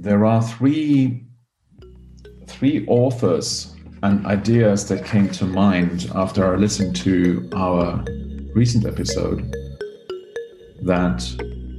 there 0.00 0.24
are 0.24 0.42
three 0.42 1.24
three 2.46 2.84
authors 2.88 3.74
and 4.02 4.26
ideas 4.26 4.86
that 4.88 5.04
came 5.04 5.30
to 5.30 5.46
mind 5.46 6.10
after 6.14 6.52
I 6.52 6.56
listened 6.56 6.94
to 6.96 7.48
our 7.54 8.04
recent 8.54 8.84
episode 8.84 9.54
that 10.82 11.24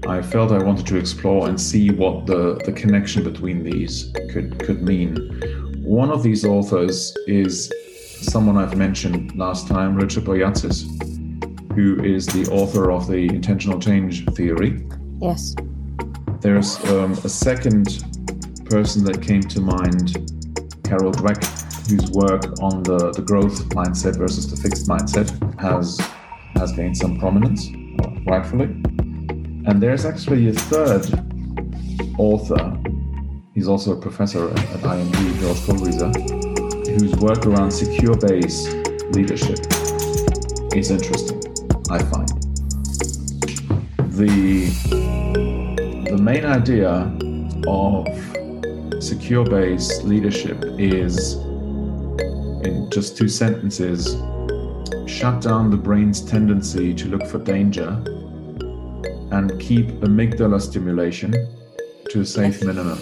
I 0.07 0.21
felt 0.21 0.51
I 0.51 0.63
wanted 0.63 0.88
to 0.88 0.97
explore 0.97 1.47
and 1.49 1.59
see 1.59 1.91
what 1.91 2.25
the, 2.25 2.59
the 2.65 2.71
connection 2.71 3.23
between 3.23 3.63
these 3.63 4.11
could 4.32 4.59
could 4.59 4.82
mean. 4.82 5.16
One 5.84 6.09
of 6.09 6.23
these 6.23 6.45
authors 6.45 7.16
is 7.27 7.71
someone 8.21 8.57
I've 8.57 8.77
mentioned 8.77 9.36
last 9.36 9.68
time, 9.68 9.95
Richard 9.95 10.23
Boyatzis, 10.23 10.86
who 11.73 12.02
is 12.04 12.25
the 12.27 12.50
author 12.52 12.91
of 12.91 13.07
the 13.07 13.27
intentional 13.27 13.79
change 13.79 14.25
theory. 14.34 14.88
Yes. 15.21 15.54
There's 16.46 16.77
um, 16.91 17.14
a 17.14 17.27
second 17.27 18.04
person 18.66 19.04
that 19.05 19.20
came 19.20 19.41
to 19.41 19.59
mind, 19.59 20.14
Carol 20.83 21.11
Dweck, 21.11 21.43
whose 21.89 22.11
work 22.11 22.61
on 22.61 22.83
the, 22.83 23.11
the 23.14 23.24
growth 23.24 23.68
mindset 23.69 24.15
versus 24.15 24.52
the 24.52 24.55
fixed 24.55 24.88
mindset 24.88 25.28
has 25.60 26.00
has 26.54 26.71
gained 26.74 26.96
some 26.96 27.18
prominence, 27.18 27.68
rightfully. 28.28 28.66
And 28.66 29.82
there's 29.82 30.05
actually 30.05 30.50
a 30.50 30.54
third 30.54 31.07
author. 32.19 32.77
He's 33.55 33.67
also 33.67 33.97
a 33.97 34.00
professor 34.00 34.52
at, 34.52 34.81
IMD, 34.86 35.39
George 35.39 35.58
Kohlrieser, 35.66 36.14
whose 37.00 37.16
work 37.16 37.47
around 37.47 37.72
secure 37.72 38.16
base 38.17 38.72
leadership 39.16 39.58
is 40.75 40.91
interesting, 40.91 41.41
I 41.89 42.03
find. 42.03 42.30
The, 44.14 45.64
the 46.16 46.23
main 46.23 46.45
idea 46.45 47.11
of 47.67 48.08
secure 49.03 49.44
base 49.44 50.02
leadership 50.03 50.64
is, 50.80 51.33
in 52.63 52.88
just 52.89 53.17
two 53.17 53.27
sentences, 53.27 54.16
shut 55.08 55.41
down 55.41 55.69
the 55.69 55.75
brain's 55.75 56.21
tendency 56.21 56.93
to 56.93 57.09
look 57.09 57.27
for 57.27 57.39
danger 57.39 57.89
and 59.31 59.59
keep 59.59 59.88
amygdala 60.08 60.61
stimulation 60.61 61.33
to 62.09 62.21
a 62.21 62.25
safe 62.25 62.63
minimum. 62.63 62.97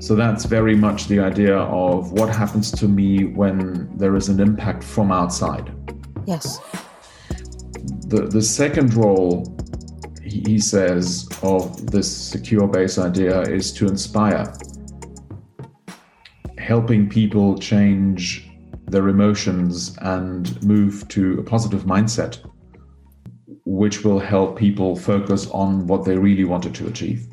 So 0.00 0.14
that's 0.14 0.44
very 0.44 0.76
much 0.76 1.08
the 1.08 1.18
idea 1.18 1.58
of 1.58 2.12
what 2.12 2.28
happens 2.28 2.70
to 2.72 2.86
me 2.86 3.24
when 3.24 3.90
there 3.98 4.14
is 4.14 4.28
an 4.28 4.38
impact 4.38 4.84
from 4.84 5.10
outside. 5.10 5.72
Yes. 6.26 6.60
The, 8.06 8.28
the 8.30 8.42
second 8.42 8.94
role, 8.94 9.57
he 10.46 10.58
says, 10.58 11.28
of 11.42 11.90
this 11.90 12.10
secure 12.10 12.66
base 12.66 12.98
idea 12.98 13.42
is 13.42 13.72
to 13.72 13.86
inspire, 13.86 14.52
helping 16.58 17.08
people 17.08 17.58
change 17.58 18.48
their 18.86 19.08
emotions 19.08 19.96
and 20.02 20.62
move 20.62 21.06
to 21.08 21.38
a 21.38 21.42
positive 21.42 21.82
mindset, 21.82 22.38
which 23.64 24.04
will 24.04 24.18
help 24.18 24.58
people 24.58 24.96
focus 24.96 25.46
on 25.50 25.86
what 25.86 26.04
they 26.04 26.16
really 26.16 26.44
wanted 26.44 26.74
to 26.74 26.86
achieve. 26.86 27.26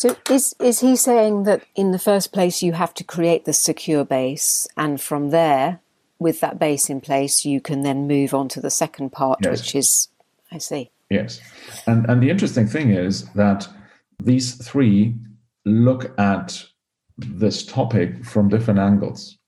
So 0.00 0.16
is 0.30 0.54
is 0.58 0.80
he 0.80 0.96
saying 0.96 1.42
that 1.42 1.62
in 1.74 1.92
the 1.92 1.98
first 1.98 2.32
place 2.32 2.62
you 2.62 2.72
have 2.72 2.94
to 2.94 3.04
create 3.04 3.44
the 3.44 3.52
secure 3.52 4.02
base 4.02 4.66
and 4.74 4.98
from 4.98 5.28
there 5.28 5.80
with 6.18 6.40
that 6.40 6.58
base 6.58 6.88
in 6.88 7.02
place 7.02 7.44
you 7.44 7.60
can 7.60 7.82
then 7.82 8.06
move 8.06 8.32
on 8.32 8.48
to 8.48 8.62
the 8.62 8.70
second 8.70 9.10
part 9.12 9.40
yes. 9.42 9.50
which 9.50 9.74
is 9.74 10.08
I 10.52 10.58
see. 10.58 10.90
Yes. 11.10 11.40
And 11.86 12.08
and 12.08 12.22
the 12.22 12.30
interesting 12.30 12.66
thing 12.66 12.90
is 12.90 13.24
that 13.34 13.68
these 14.22 14.54
three 14.54 15.14
look 15.64 16.18
at 16.18 16.64
this 17.18 17.66
topic 17.66 18.24
from 18.24 18.48
different 18.48 18.80
angles. 18.80 19.38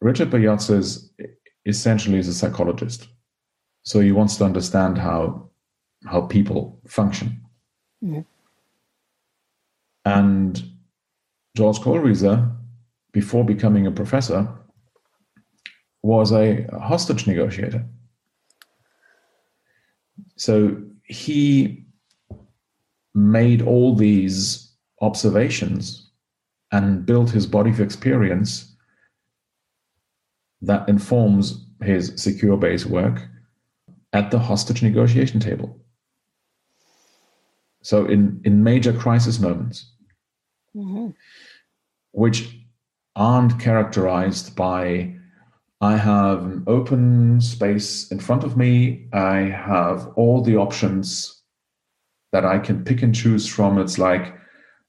Richard 0.00 0.30
Boyatzis 0.30 1.10
essentially 1.64 2.18
is 2.18 2.28
a 2.28 2.34
psychologist. 2.34 3.08
So 3.84 4.00
he 4.00 4.12
wants 4.12 4.36
to 4.36 4.44
understand 4.44 4.98
how 4.98 5.50
how 6.06 6.22
people 6.22 6.80
function. 6.86 7.40
Mm-hmm. 8.04 8.20
And 10.04 10.62
George 11.56 11.78
Kohlrieser, 11.78 12.50
before 13.12 13.44
becoming 13.44 13.86
a 13.86 13.92
professor, 13.92 14.48
was 16.02 16.32
a 16.32 16.66
hostage 16.72 17.26
negotiator. 17.26 17.86
So 20.42 20.76
he 21.04 21.84
made 23.14 23.62
all 23.62 23.94
these 23.94 24.74
observations 25.00 26.10
and 26.72 27.06
built 27.06 27.30
his 27.30 27.46
body 27.46 27.70
of 27.70 27.80
experience 27.80 28.74
that 30.60 30.88
informs 30.88 31.64
his 31.80 32.14
secure 32.16 32.56
base 32.56 32.84
work 32.84 33.22
at 34.12 34.32
the 34.32 34.38
hostage 34.40 34.82
negotiation 34.82 35.38
table. 35.38 35.78
So 37.82 38.06
in, 38.06 38.40
in 38.44 38.64
major 38.64 38.92
crisis 38.92 39.38
moments, 39.38 39.92
mm-hmm. 40.74 41.10
which 42.10 42.52
aren't 43.14 43.60
characterized 43.60 44.56
by 44.56 45.14
I 45.82 45.96
have 45.96 46.44
an 46.44 46.62
open 46.68 47.40
space 47.40 48.08
in 48.12 48.20
front 48.20 48.44
of 48.44 48.56
me. 48.56 49.08
I 49.12 49.38
have 49.38 50.06
all 50.14 50.40
the 50.40 50.56
options 50.56 51.42
that 52.30 52.44
I 52.44 52.60
can 52.60 52.84
pick 52.84 53.02
and 53.02 53.12
choose 53.12 53.48
from. 53.48 53.78
It's 53.78 53.98
like 53.98 54.32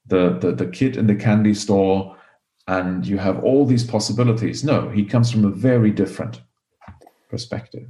the, 0.06 0.38
the, 0.38 0.52
the 0.52 0.68
kid 0.68 0.96
in 0.96 1.08
the 1.08 1.16
candy 1.16 1.52
store 1.52 2.16
and 2.68 3.04
you 3.04 3.18
have 3.18 3.42
all 3.42 3.66
these 3.66 3.82
possibilities. 3.82 4.62
No, 4.62 4.88
he 4.88 5.04
comes 5.04 5.32
from 5.32 5.44
a 5.44 5.50
very 5.50 5.90
different 5.90 6.40
perspective. 7.28 7.88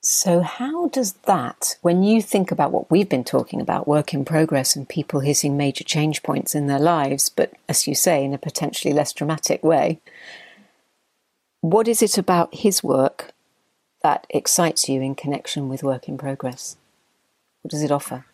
So, 0.00 0.40
how 0.40 0.88
does 0.88 1.14
that, 1.26 1.76
when 1.82 2.02
you 2.02 2.22
think 2.22 2.50
about 2.50 2.70
what 2.70 2.90
we've 2.90 3.08
been 3.08 3.24
talking 3.24 3.60
about, 3.60 3.88
work 3.88 4.14
in 4.14 4.24
progress 4.24 4.74
and 4.74 4.88
people 4.88 5.20
hitting 5.20 5.56
major 5.56 5.84
change 5.84 6.22
points 6.22 6.54
in 6.54 6.68
their 6.68 6.78
lives, 6.78 7.28
but 7.28 7.52
as 7.68 7.86
you 7.88 7.94
say, 7.94 8.24
in 8.24 8.32
a 8.32 8.38
potentially 8.38 8.94
less 8.94 9.12
dramatic 9.12 9.64
way, 9.64 10.00
what 11.70 11.88
is 11.88 12.00
it 12.00 12.16
about 12.16 12.54
his 12.54 12.84
work 12.84 13.32
that 14.00 14.24
excites 14.30 14.88
you 14.88 15.00
in 15.00 15.16
connection 15.16 15.68
with 15.68 15.82
work 15.82 16.06
in 16.06 16.16
progress? 16.16 16.76
What 17.62 17.72
does 17.72 17.82
it 17.82 17.90
offer? 17.90 18.24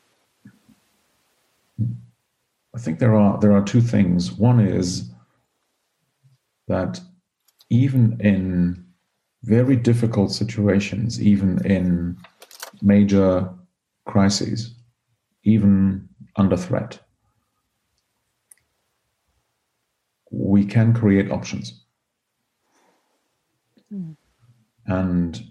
I 2.74 2.78
think 2.78 2.98
there 2.98 3.14
are 3.14 3.38
there 3.38 3.52
are 3.52 3.64
two 3.64 3.80
things. 3.80 4.32
One 4.32 4.60
is 4.60 5.10
that 6.68 7.00
even 7.70 8.20
in 8.20 8.84
very 9.44 9.76
difficult 9.76 10.30
situations, 10.30 11.20
even 11.20 11.64
in 11.64 12.18
major 12.82 13.48
crises, 14.04 14.74
even 15.44 16.06
under 16.36 16.58
threat, 16.58 16.98
we 20.30 20.66
can 20.66 20.92
create 20.92 21.30
options. 21.30 21.81
Mm. 23.92 24.16
And 24.86 25.42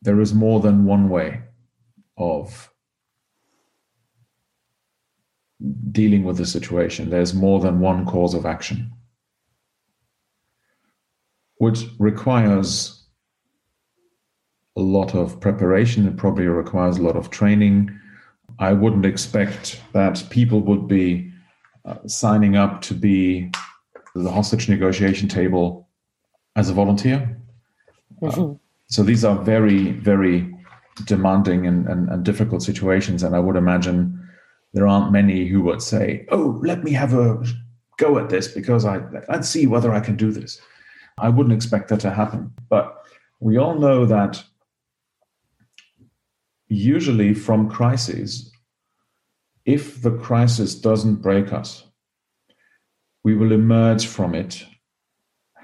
there 0.00 0.20
is 0.20 0.34
more 0.34 0.60
than 0.60 0.84
one 0.84 1.08
way 1.08 1.42
of 2.16 2.70
dealing 5.92 6.24
with 6.24 6.38
the 6.38 6.46
situation. 6.46 7.10
There's 7.10 7.34
more 7.34 7.60
than 7.60 7.80
one 7.80 8.04
cause 8.04 8.34
of 8.34 8.46
action, 8.46 8.90
which 11.56 11.84
requires 11.98 13.06
a 14.76 14.80
lot 14.80 15.14
of 15.14 15.40
preparation. 15.40 16.08
It 16.08 16.16
probably 16.16 16.46
requires 16.46 16.96
a 16.96 17.02
lot 17.02 17.16
of 17.16 17.30
training. 17.30 17.96
I 18.58 18.72
wouldn't 18.72 19.06
expect 19.06 19.80
that 19.92 20.24
people 20.30 20.60
would 20.60 20.88
be 20.88 21.30
uh, 21.84 22.06
signing 22.06 22.56
up 22.56 22.80
to 22.82 22.94
be 22.94 23.50
the 24.14 24.30
hostage 24.30 24.68
negotiation 24.68 25.28
table 25.28 25.81
as 26.56 26.68
a 26.68 26.74
volunteer. 26.74 27.38
Mm-hmm. 28.20 28.40
Uh, 28.40 28.54
so 28.86 29.02
these 29.02 29.24
are 29.24 29.36
very, 29.36 29.92
very 29.92 30.52
demanding 31.06 31.66
and, 31.66 31.86
and, 31.86 32.08
and 32.08 32.24
difficult 32.24 32.62
situations. 32.62 33.22
And 33.22 33.34
I 33.34 33.40
would 33.40 33.56
imagine 33.56 34.18
there 34.74 34.86
aren't 34.86 35.12
many 35.12 35.46
who 35.46 35.62
would 35.62 35.82
say, 35.82 36.26
"Oh, 36.30 36.60
let 36.62 36.84
me 36.84 36.92
have 36.92 37.14
a 37.14 37.42
go 37.98 38.18
at 38.18 38.30
this 38.30 38.48
because 38.48 38.84
I 38.84 39.02
let's 39.28 39.48
see 39.48 39.66
whether 39.66 39.92
I 39.92 40.00
can 40.00 40.16
do 40.16 40.30
this." 40.30 40.60
I 41.18 41.28
wouldn't 41.28 41.54
expect 41.54 41.88
that 41.88 42.00
to 42.00 42.10
happen, 42.10 42.52
but 42.70 42.96
we 43.40 43.58
all 43.58 43.78
know 43.78 44.06
that 44.06 44.42
usually 46.68 47.34
from 47.34 47.68
crises, 47.68 48.50
if 49.66 50.00
the 50.00 50.12
crisis 50.12 50.74
doesn't 50.74 51.16
break 51.16 51.52
us, 51.52 51.84
we 53.24 53.36
will 53.36 53.52
emerge 53.52 54.06
from 54.06 54.34
it 54.34 54.64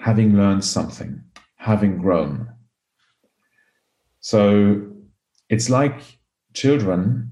having 0.08 0.34
learned 0.34 0.64
something, 0.64 1.22
having 1.56 1.99
grown. 1.99 2.50
So 4.20 4.40
it's 5.50 5.69
like 5.69 6.00
children 6.55 7.31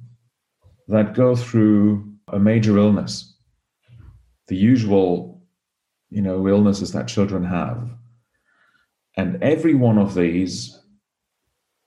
that 0.89 1.15
go 1.15 1.35
through 1.35 2.07
a 2.29 2.39
major 2.39 2.77
illness, 2.77 3.35
the 4.49 4.57
usual, 4.57 5.43
you 6.11 6.21
know, 6.21 6.47
illnesses 6.47 6.93
that 6.93 7.09
children 7.09 7.45
have. 7.45 7.89
And 9.17 9.43
every 9.43 9.75
one 9.75 9.97
of 9.97 10.13
these 10.13 10.79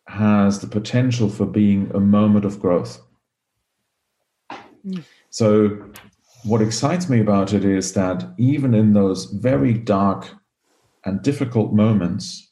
has 0.07 0.59
the 0.59 0.65
potential 0.79 1.29
for 1.29 1.45
being 1.45 1.91
a 1.93 1.99
moment 1.99 2.45
of 2.45 2.59
growth. 2.59 2.99
Mm. 4.83 5.03
So, 5.29 5.85
what 6.45 6.63
excites 6.63 7.07
me 7.09 7.19
about 7.19 7.53
it 7.53 7.63
is 7.63 7.93
that 7.93 8.27
even 8.39 8.73
in 8.73 8.93
those 8.93 9.25
very 9.25 9.73
dark 9.73 10.38
and 11.05 11.21
difficult 11.21 11.73
moments, 11.73 12.51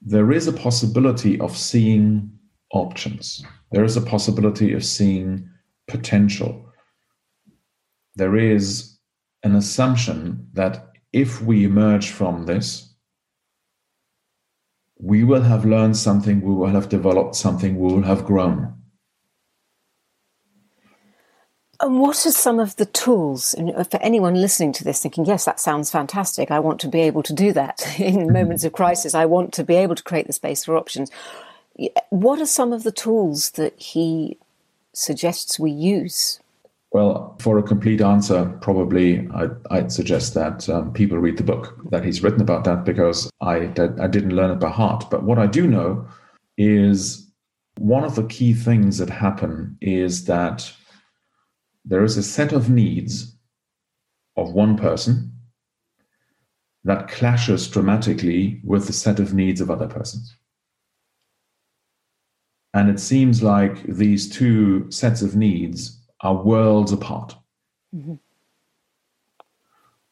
there 0.00 0.32
is 0.32 0.46
a 0.46 0.52
possibility 0.52 1.40
of 1.40 1.56
seeing 1.56 2.30
options. 2.72 3.44
There 3.72 3.84
is 3.84 3.96
a 3.96 4.02
possibility 4.02 4.72
of 4.72 4.84
seeing 4.84 5.48
potential. 5.88 6.66
There 8.16 8.36
is 8.36 8.98
an 9.42 9.56
assumption 9.56 10.48
that 10.52 10.90
if 11.12 11.40
we 11.42 11.64
emerge 11.64 12.10
from 12.10 12.46
this, 12.46 12.94
we 14.98 15.24
will 15.24 15.42
have 15.42 15.64
learned 15.64 15.96
something, 15.96 16.40
we 16.40 16.54
will 16.54 16.68
have 16.68 16.88
developed 16.88 17.34
something, 17.34 17.78
we 17.78 17.92
will 17.92 18.02
have 18.02 18.24
grown. 18.24 18.74
And 21.80 22.00
what 22.00 22.24
are 22.24 22.30
some 22.30 22.60
of 22.60 22.76
the 22.76 22.86
tools 22.86 23.54
for 23.90 24.02
anyone 24.02 24.34
listening 24.34 24.72
to 24.74 24.84
this 24.84 25.02
thinking, 25.02 25.24
yes, 25.24 25.44
that 25.44 25.60
sounds 25.60 25.90
fantastic. 25.90 26.50
I 26.50 26.60
want 26.60 26.80
to 26.80 26.88
be 26.88 27.00
able 27.00 27.22
to 27.24 27.32
do 27.32 27.52
that 27.52 27.82
in 28.00 28.32
moments 28.32 28.64
of 28.64 28.72
crisis. 28.72 29.14
I 29.14 29.26
want 29.26 29.52
to 29.54 29.64
be 29.64 29.74
able 29.74 29.94
to 29.94 30.02
create 30.02 30.26
the 30.26 30.32
space 30.32 30.64
for 30.64 30.76
options. 30.76 31.10
What 32.10 32.40
are 32.40 32.46
some 32.46 32.72
of 32.72 32.84
the 32.84 32.92
tools 32.92 33.50
that 33.52 33.78
he 33.80 34.38
suggests 34.92 35.58
we 35.58 35.70
use? 35.70 36.40
Well, 36.92 37.36
for 37.40 37.58
a 37.58 37.62
complete 37.62 38.00
answer, 38.00 38.56
probably 38.60 39.28
I'd, 39.34 39.50
I'd 39.72 39.90
suggest 39.90 40.34
that 40.34 40.68
um, 40.68 40.92
people 40.92 41.18
read 41.18 41.36
the 41.36 41.42
book 41.42 41.76
that 41.90 42.04
he's 42.04 42.22
written 42.22 42.40
about 42.40 42.62
that 42.64 42.84
because 42.84 43.28
I, 43.40 43.72
I 44.00 44.06
didn't 44.06 44.36
learn 44.36 44.52
it 44.52 44.60
by 44.60 44.70
heart. 44.70 45.10
But 45.10 45.24
what 45.24 45.40
I 45.40 45.48
do 45.48 45.66
know 45.66 46.06
is 46.56 47.28
one 47.78 48.04
of 48.04 48.14
the 48.14 48.22
key 48.22 48.54
things 48.54 48.98
that 48.98 49.10
happen 49.10 49.76
is 49.80 50.26
that 50.26 50.72
there 51.84 52.02
is 52.02 52.16
a 52.16 52.22
set 52.22 52.52
of 52.52 52.70
needs 52.70 53.36
of 54.36 54.52
one 54.52 54.76
person 54.76 55.32
that 56.84 57.08
clashes 57.08 57.68
dramatically 57.68 58.60
with 58.64 58.86
the 58.86 58.92
set 58.92 59.18
of 59.18 59.34
needs 59.34 59.60
of 59.60 59.70
other 59.70 59.86
persons. 59.86 60.36
And 62.74 62.90
it 62.90 62.98
seems 62.98 63.42
like 63.42 63.82
these 63.84 64.28
two 64.28 64.90
sets 64.90 65.22
of 65.22 65.36
needs 65.36 66.00
are 66.20 66.34
worlds 66.34 66.92
apart. 66.92 67.36
Mm-hmm. 67.94 68.14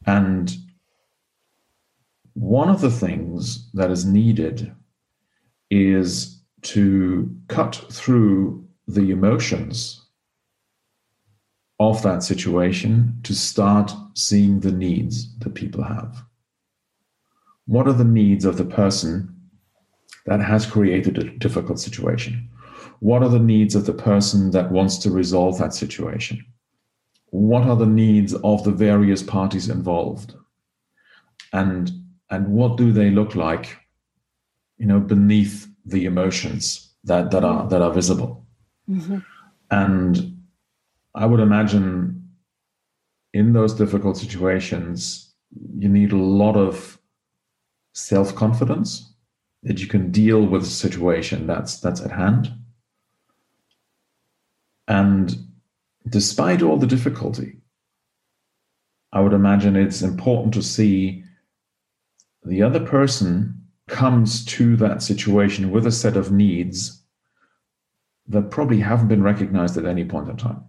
And 0.07 0.57
one 2.35 2.69
of 2.69 2.81
the 2.81 2.91
things 2.91 3.71
that 3.73 3.91
is 3.91 4.05
needed 4.05 4.75
is 5.71 6.43
to 6.63 7.35
cut 7.49 7.75
through 7.91 8.67
the 8.87 9.11
emotions 9.11 10.02
of 11.79 12.03
that 12.03 12.23
situation 12.23 13.19
to 13.25 13.35
start 13.35 13.93
seeing 14.15 14.61
the 14.61 14.73
needs 14.73 15.37
that 15.39 15.55
people 15.55 15.83
have. 15.83 16.23
What 17.67 17.89
are 17.89 17.93
the 17.93 18.05
needs 18.05 18.45
of 18.45 18.57
the 18.57 18.65
person 18.65 19.35
that 20.27 20.41
has 20.41 20.67
created 20.67 21.19
a 21.19 21.31
difficult 21.39 21.81
situation? 21.81 22.49
What 23.01 23.23
are 23.23 23.29
the 23.29 23.39
needs 23.39 23.75
of 23.75 23.87
the 23.87 23.93
person 23.93 24.51
that 24.53 24.71
wants 24.71 24.99
to 24.99 25.11
resolve 25.11 25.59
that 25.59 25.75
situation? 25.75 26.45
What 27.31 27.63
are 27.65 27.77
the 27.77 27.87
needs 27.87 28.35
of 28.35 28.63
the 28.63 28.71
various 28.71 29.23
parties 29.23 29.69
involved? 29.69 30.35
And, 31.53 31.91
and 32.31 32.49
what 32.49 32.77
do 32.77 32.93
they 32.93 33.11
look 33.11 33.35
like, 33.35 33.79
you 34.79 34.87
know, 34.87 35.01
beneath 35.01 35.67
the 35.85 36.05
emotions 36.05 36.95
that, 37.05 37.31
that 37.31 37.45
are 37.45 37.69
that 37.69 37.83
are 37.83 37.93
visible? 37.93 38.47
Mm-hmm. 38.89 39.19
And 39.71 40.42
I 41.15 41.27
would 41.27 41.41
imagine 41.41 42.31
in 43.33 43.53
those 43.53 43.75
difficult 43.75 44.17
situations, 44.17 45.33
you 45.79 45.89
need 45.89 46.13
a 46.13 46.17
lot 46.17 46.57
of 46.57 46.99
self 47.93 48.35
confidence 48.35 49.13
that 49.63 49.81
you 49.81 49.87
can 49.87 50.11
deal 50.11 50.45
with 50.47 50.63
a 50.63 50.67
situation 50.67 51.47
that's 51.47 51.79
that's 51.79 52.01
at 52.01 52.11
hand 52.11 52.53
and 54.89 55.35
despite 56.09 56.63
all 56.63 56.77
the 56.77 56.87
difficulty, 56.87 57.59
I 59.13 59.21
would 59.21 59.33
imagine 59.33 59.77
it's 59.77 60.03
important 60.03 60.55
to 60.55 60.63
see 60.63 61.25
the 62.45 62.63
other 62.63 62.81
person 62.81 63.63
comes 63.89 64.45
to 64.45 64.77
that 64.77 65.03
situation 65.03 65.71
with 65.71 65.87
a 65.87 65.93
set 65.93 66.17
of 66.17 66.33
needs 66.33 67.03
that 68.27 68.51
probably 68.51 68.81
haven't 68.81 69.09
been 69.09 69.23
recognized 69.23 69.77
at 69.77 69.87
any 69.87 70.05
point 70.05 70.29
in 70.29 70.37
time. 70.37 70.63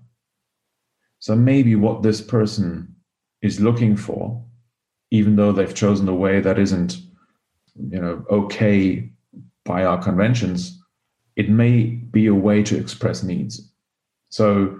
So 1.24 1.38
maybe 1.38 1.78
what 1.78 2.04
this 2.04 2.20
person 2.20 2.94
is 3.42 3.62
looking 3.62 3.96
for, 3.96 4.44
even 5.10 5.38
though 5.38 5.54
they've 5.54 5.74
chosen 5.74 6.10
a 6.10 6.14
way 6.14 6.42
that 6.42 6.60
isn't, 6.60 6.98
you 7.78 8.02
know, 8.02 8.26
okay 8.30 9.10
by 9.64 9.86
our 9.86 10.04
conventions, 10.04 10.84
it 11.38 11.50
may 11.50 11.84
be 11.86 12.28
a 12.28 12.36
way 12.36 12.62
to 12.64 12.78
express 12.78 13.24
needs. 13.24 13.72
So, 14.32 14.78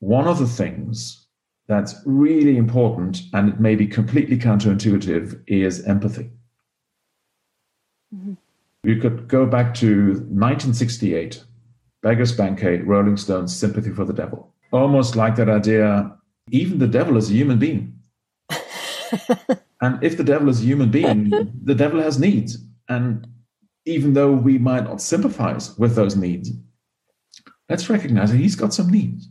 one 0.00 0.26
of 0.26 0.40
the 0.40 0.48
things 0.48 1.28
that's 1.68 1.94
really 2.04 2.56
important, 2.56 3.22
and 3.32 3.48
it 3.48 3.60
may 3.60 3.76
be 3.76 3.86
completely 3.86 4.38
counterintuitive, 4.38 5.40
is 5.46 5.86
empathy. 5.86 6.32
Mm-hmm. 8.12 8.32
You 8.82 8.96
could 8.96 9.28
go 9.28 9.46
back 9.46 9.74
to 9.74 10.14
1968, 10.14 11.44
Beggar's 12.02 12.32
Banquet, 12.32 12.84
Rolling 12.84 13.16
Stones, 13.16 13.54
Sympathy 13.54 13.90
for 13.90 14.04
the 14.04 14.12
Devil. 14.12 14.52
Almost 14.72 15.16
like 15.16 15.36
that 15.36 15.48
idea, 15.48 16.16
even 16.50 16.78
the 16.78 16.86
devil 16.86 17.16
is 17.16 17.30
a 17.30 17.34
human 17.34 17.58
being. 17.58 17.94
and 19.80 20.02
if 20.02 20.16
the 20.16 20.24
devil 20.24 20.48
is 20.48 20.60
a 20.60 20.64
human 20.64 20.90
being, 20.90 21.30
the 21.64 21.74
devil 21.74 22.00
has 22.00 22.18
needs. 22.18 22.58
And 22.88 23.26
even 23.84 24.14
though 24.14 24.32
we 24.32 24.58
might 24.58 24.84
not 24.84 25.00
sympathize 25.00 25.76
with 25.78 25.94
those 25.94 26.16
needs, 26.16 26.50
let's 27.68 27.90
recognize 27.90 28.30
that 28.30 28.38
he's 28.38 28.56
got 28.56 28.74
some 28.74 28.90
needs 28.90 29.28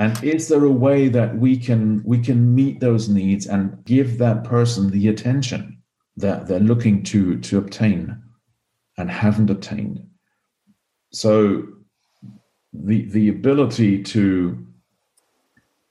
and 0.00 0.24
is 0.24 0.48
there 0.48 0.64
a 0.64 0.70
way 0.70 1.08
that 1.08 1.36
we 1.36 1.56
can 1.56 2.02
we 2.04 2.18
can 2.18 2.54
meet 2.54 2.80
those 2.80 3.08
needs 3.08 3.46
and 3.46 3.84
give 3.84 4.16
that 4.18 4.42
person 4.44 4.90
the 4.90 5.08
attention 5.08 5.80
that 6.16 6.48
they're 6.48 6.58
looking 6.58 7.02
to 7.04 7.38
to 7.40 7.58
obtain 7.58 8.20
and 8.96 9.10
haven't 9.10 9.50
obtained 9.50 10.02
so 11.12 11.66
the 12.84 13.04
the 13.10 13.28
ability 13.28 14.02
to 14.02 14.66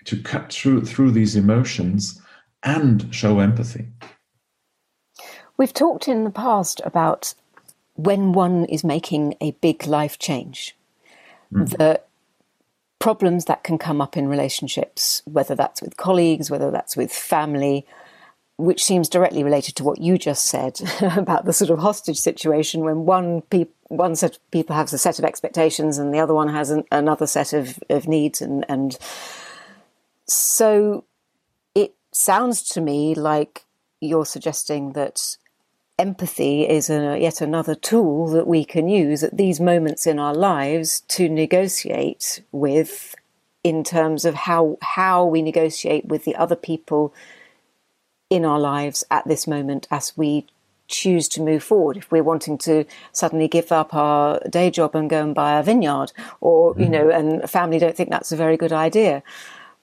to 0.05 0.21
cut 0.21 0.51
through 0.51 0.85
through 0.85 1.11
these 1.11 1.35
emotions 1.35 2.21
and 2.63 3.13
show 3.13 3.39
empathy 3.39 3.87
we've 5.57 5.73
talked 5.73 6.07
in 6.07 6.23
the 6.23 6.29
past 6.29 6.81
about 6.85 7.33
when 7.95 8.31
one 8.31 8.65
is 8.65 8.83
making 8.83 9.35
a 9.41 9.51
big 9.51 9.85
life 9.85 10.17
change 10.19 10.75
mm. 11.53 11.69
the 11.77 12.01
problems 12.99 13.45
that 13.45 13.63
can 13.63 13.77
come 13.77 14.01
up 14.01 14.17
in 14.17 14.27
relationships, 14.27 15.21
whether 15.25 15.55
that's 15.55 15.81
with 15.81 15.97
colleagues, 15.97 16.51
whether 16.51 16.69
that's 16.69 16.97
with 16.97 17.11
family, 17.11 17.85
which 18.59 18.83
seems 18.83 19.07
directly 19.07 19.41
related 19.41 19.73
to 19.73 19.85
what 19.85 20.01
you 20.01 20.17
just 20.17 20.45
said 20.47 20.81
about 21.17 21.45
the 21.45 21.53
sort 21.53 21.69
of 21.69 21.79
hostage 21.79 22.19
situation 22.19 22.81
when 22.81 23.05
one 23.05 23.41
pe- 23.43 23.67
one 23.87 24.15
set 24.15 24.35
of 24.35 24.51
people 24.51 24.75
has 24.75 24.91
a 24.91 24.97
set 24.97 25.17
of 25.17 25.23
expectations 25.23 25.97
and 25.97 26.13
the 26.13 26.19
other 26.19 26.33
one 26.33 26.49
has 26.49 26.69
an, 26.69 26.83
another 26.91 27.25
set 27.25 27.53
of, 27.53 27.79
of 27.89 28.05
needs 28.07 28.41
and 28.41 28.65
and 28.67 28.97
so 30.27 31.05
it 31.73 31.95
sounds 32.11 32.61
to 32.61 32.81
me 32.81 33.15
like 33.15 33.65
you're 34.01 34.25
suggesting 34.25 34.91
that 34.91 35.37
empathy 35.97 36.67
is 36.67 36.89
a, 36.89 37.17
yet 37.17 37.39
another 37.39 37.75
tool 37.75 38.27
that 38.27 38.45
we 38.45 38.65
can 38.65 38.89
use 38.89 39.23
at 39.23 39.37
these 39.37 39.61
moments 39.61 40.05
in 40.05 40.19
our 40.19 40.35
lives 40.35 40.99
to 41.07 41.29
negotiate 41.29 42.43
with 42.51 43.15
in 43.63 43.85
terms 43.85 44.25
of 44.25 44.35
how 44.35 44.77
how 44.81 45.23
we 45.23 45.41
negotiate 45.41 46.05
with 46.05 46.25
the 46.25 46.35
other 46.35 46.57
people 46.57 47.13
in 48.29 48.45
our 48.45 48.59
lives 48.59 49.03
at 49.09 49.27
this 49.27 49.47
moment 49.47 49.87
as 49.89 50.13
we 50.15 50.45
choose 50.87 51.27
to 51.27 51.41
move 51.41 51.63
forward 51.63 51.97
if 51.97 52.11
we're 52.11 52.23
wanting 52.23 52.57
to 52.57 52.83
suddenly 53.11 53.47
give 53.47 53.71
up 53.71 53.93
our 53.93 54.39
day 54.49 54.71
job 54.71 54.95
and 54.95 55.09
go 55.09 55.23
and 55.23 55.35
buy 55.35 55.59
a 55.59 55.63
vineyard 55.63 56.11
or 56.41 56.73
mm-hmm. 56.73 56.81
you 56.81 56.89
know 56.89 57.09
and 57.11 57.47
family 57.47 57.77
don't 57.77 57.95
think 57.95 58.09
that's 58.09 58.31
a 58.31 58.35
very 58.35 58.57
good 58.57 58.73
idea 58.73 59.21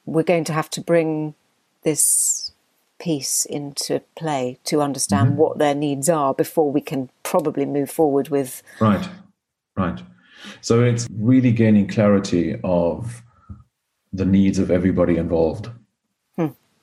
we're 0.05 0.25
going 0.25 0.43
to 0.43 0.53
have 0.53 0.69
to 0.71 0.81
bring 0.81 1.35
this 1.83 2.51
piece 2.99 3.45
into 3.45 4.01
play 4.17 4.59
to 4.65 4.81
understand 4.81 5.31
mm-hmm. 5.31 5.39
what 5.39 5.59
their 5.59 5.75
needs 5.75 6.09
are 6.09 6.35
before 6.35 6.71
we 6.71 6.81
can 6.81 7.11
probably 7.23 7.67
move 7.67 7.91
forward 7.91 8.29
with. 8.29 8.63
Right, 8.81 9.09
right. 9.77 10.01
So 10.61 10.83
it's 10.83 11.07
really 11.19 11.53
gaining 11.53 11.89
clarity 11.89 12.59
of 12.65 13.23
the 14.13 14.25
needs 14.25 14.59
of 14.59 14.71
everybody 14.71 15.17
involved. 15.17 15.69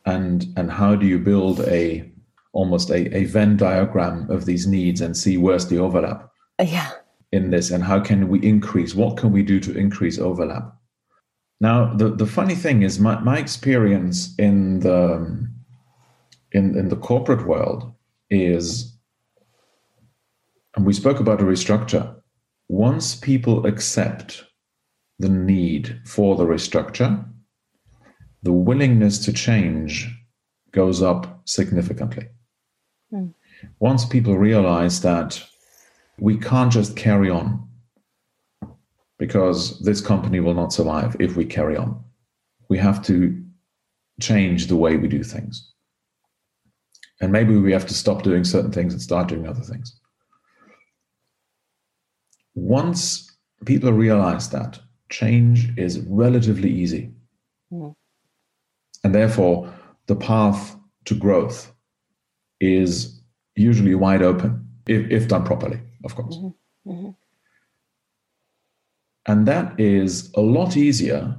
And 0.05 0.45
and 0.57 0.71
how 0.71 0.95
do 0.95 1.05
you 1.05 1.19
build 1.19 1.61
a 1.61 2.09
almost 2.51 2.89
a, 2.89 3.15
a 3.15 3.25
Venn 3.25 3.57
diagram 3.57 4.29
of 4.29 4.45
these 4.45 4.67
needs 4.67 5.01
and 5.01 5.15
see 5.15 5.37
where's 5.37 5.67
the 5.67 5.77
overlap? 5.77 6.29
Uh, 6.59 6.63
yeah. 6.63 6.91
In 7.31 7.49
this 7.49 7.71
and 7.71 7.83
how 7.83 7.99
can 7.99 8.27
we 8.27 8.39
increase? 8.43 8.93
What 8.93 9.17
can 9.17 9.31
we 9.31 9.43
do 9.43 9.59
to 9.61 9.75
increase 9.77 10.19
overlap? 10.19 10.75
Now 11.59 11.93
the, 11.93 12.09
the 12.09 12.27
funny 12.27 12.55
thing 12.55 12.83
is 12.83 12.99
my, 12.99 13.19
my 13.21 13.37
experience 13.37 14.35
in 14.37 14.81
the 14.81 15.47
in, 16.51 16.77
in 16.77 16.89
the 16.89 16.97
corporate 16.97 17.47
world 17.47 17.91
is 18.29 18.95
and 20.75 20.85
we 20.85 20.93
spoke 20.93 21.19
about 21.19 21.41
a 21.41 21.45
restructure 21.45 22.15
once 22.67 23.15
people 23.15 23.65
accept 23.65 24.43
the 25.19 25.29
need 25.29 26.01
for 26.05 26.35
the 26.35 26.45
restructure, 26.45 27.23
the 28.43 28.51
willingness 28.51 29.17
to 29.25 29.33
change 29.33 30.09
goes 30.71 31.01
up 31.01 31.41
significantly. 31.45 32.27
Mm. 33.11 33.33
Once 33.79 34.05
people 34.05 34.37
realize 34.37 35.01
that 35.01 35.41
we 36.19 36.37
can't 36.37 36.71
just 36.71 36.95
carry 36.95 37.29
on 37.29 37.67
because 39.17 39.79
this 39.81 40.01
company 40.01 40.39
will 40.39 40.53
not 40.53 40.73
survive 40.73 41.15
if 41.19 41.35
we 41.35 41.45
carry 41.45 41.77
on, 41.77 42.03
we 42.69 42.77
have 42.77 43.01
to 43.03 43.41
change 44.21 44.67
the 44.67 44.75
way 44.75 44.97
we 44.97 45.07
do 45.07 45.23
things. 45.23 45.73
And 47.21 47.31
maybe 47.31 47.55
we 47.55 47.71
have 47.71 47.87
to 47.87 47.93
stop 47.93 48.23
doing 48.23 48.43
certain 48.43 48.71
things 48.71 48.93
and 48.93 49.01
start 49.01 49.27
doing 49.27 49.47
other 49.47 49.61
things 49.61 49.99
once 52.55 53.35
people 53.65 53.91
realize 53.91 54.49
that, 54.49 54.79
change 55.09 55.77
is 55.77 55.99
relatively 56.01 56.71
easy. 56.71 57.11
Mm. 57.71 57.95
And 59.03 59.13
therefore, 59.13 59.73
the 60.07 60.15
path 60.15 60.75
to 61.05 61.15
growth 61.15 61.73
is 62.59 63.21
usually 63.55 63.95
wide 63.95 64.21
open 64.21 64.67
if, 64.87 65.09
if 65.11 65.27
done 65.27 65.43
properly, 65.43 65.79
of 66.03 66.15
course. 66.15 66.35
Mm-hmm. 66.35 66.91
Mm-hmm. 66.91 67.09
And 69.25 69.47
that 69.47 69.79
is 69.79 70.31
a 70.35 70.41
lot 70.41 70.75
easier 70.75 71.37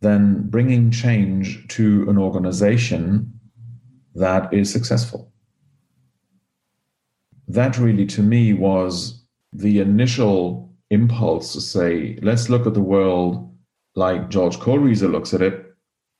than 0.00 0.48
bringing 0.48 0.90
change 0.90 1.66
to 1.68 2.08
an 2.08 2.18
organization 2.18 3.32
that 4.14 4.52
is 4.52 4.70
successful. 4.70 5.32
That 7.48 7.78
really, 7.78 8.06
to 8.06 8.22
me, 8.22 8.52
was 8.52 9.24
the 9.52 9.80
initial 9.80 10.72
impulse 10.90 11.52
to 11.54 11.60
say, 11.60 12.18
let's 12.22 12.48
look 12.48 12.66
at 12.66 12.74
the 12.74 12.80
world 12.80 13.52
like 13.96 14.28
George 14.28 14.58
Kohlrieser 14.58 15.10
looks 15.10 15.34
at 15.34 15.42
it, 15.42 15.63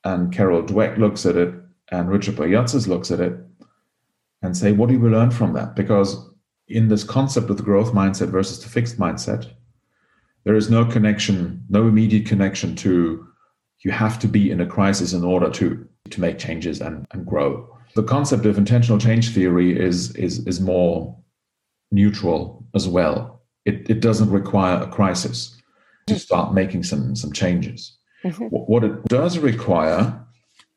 and 0.05 0.31
Carol 0.31 0.63
Dweck 0.63 0.97
looks 0.97 1.25
at 1.25 1.35
it, 1.35 1.53
and 1.91 2.09
Richard 2.09 2.35
Boyatzis 2.35 2.87
looks 2.87 3.11
at 3.11 3.19
it, 3.19 3.33
and 4.41 4.55
say, 4.55 4.71
what 4.71 4.89
do 4.89 4.99
we 4.99 5.09
learn 5.09 5.31
from 5.31 5.53
that? 5.53 5.75
Because 5.75 6.29
in 6.67 6.87
this 6.87 7.03
concept 7.03 7.49
of 7.49 7.57
the 7.57 7.63
growth 7.63 7.91
mindset 7.91 8.29
versus 8.29 8.63
the 8.63 8.69
fixed 8.69 8.97
mindset, 8.97 9.51
there 10.45 10.55
is 10.55 10.69
no 10.69 10.85
connection, 10.85 11.65
no 11.69 11.87
immediate 11.87 12.25
connection 12.25 12.75
to 12.77 13.27
you 13.79 13.91
have 13.91 14.17
to 14.19 14.27
be 14.27 14.49
in 14.49 14.61
a 14.61 14.65
crisis 14.65 15.13
in 15.13 15.23
order 15.23 15.49
to, 15.49 15.87
to 16.09 16.21
make 16.21 16.39
changes 16.39 16.81
and, 16.81 17.05
and 17.11 17.25
grow. 17.25 17.69
The 17.95 18.03
concept 18.03 18.45
of 18.45 18.57
intentional 18.57 18.97
change 18.97 19.33
theory 19.33 19.79
is, 19.79 20.15
is, 20.15 20.45
is 20.47 20.59
more 20.59 21.15
neutral 21.91 22.65
as 22.73 22.87
well. 22.87 23.43
It, 23.65 23.89
it 23.89 23.99
doesn't 23.99 24.31
require 24.31 24.81
a 24.81 24.87
crisis 24.87 25.55
to 26.07 26.19
start 26.19 26.53
making 26.53 26.83
some, 26.83 27.15
some 27.15 27.31
changes. 27.31 27.97
Mm-hmm. 28.25 28.45
What 28.45 28.83
it 28.83 29.05
does 29.05 29.37
require 29.37 30.25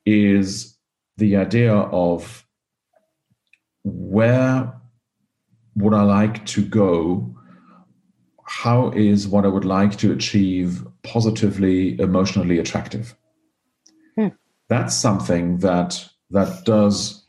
is 0.05 0.77
the 1.17 1.37
idea 1.37 1.75
of 1.75 2.47
where 3.85 4.73
would 5.77 5.95
I 5.95 6.03
like 6.03 6.45
to 6.47 6.65
go? 6.65 7.35
How 8.45 8.91
is 8.91 9.27
what 9.27 9.45
I 9.45 9.49
would 9.49 9.65
like 9.65 9.97
to 9.99 10.13
achieve 10.13 10.87
positively, 11.03 11.99
emotionally 11.99 12.59
attractive? 12.59 13.17
Hmm. 14.17 14.29
That's 14.69 14.95
something 14.95 15.59
that 15.59 16.07
that 16.31 16.65
does 16.65 17.27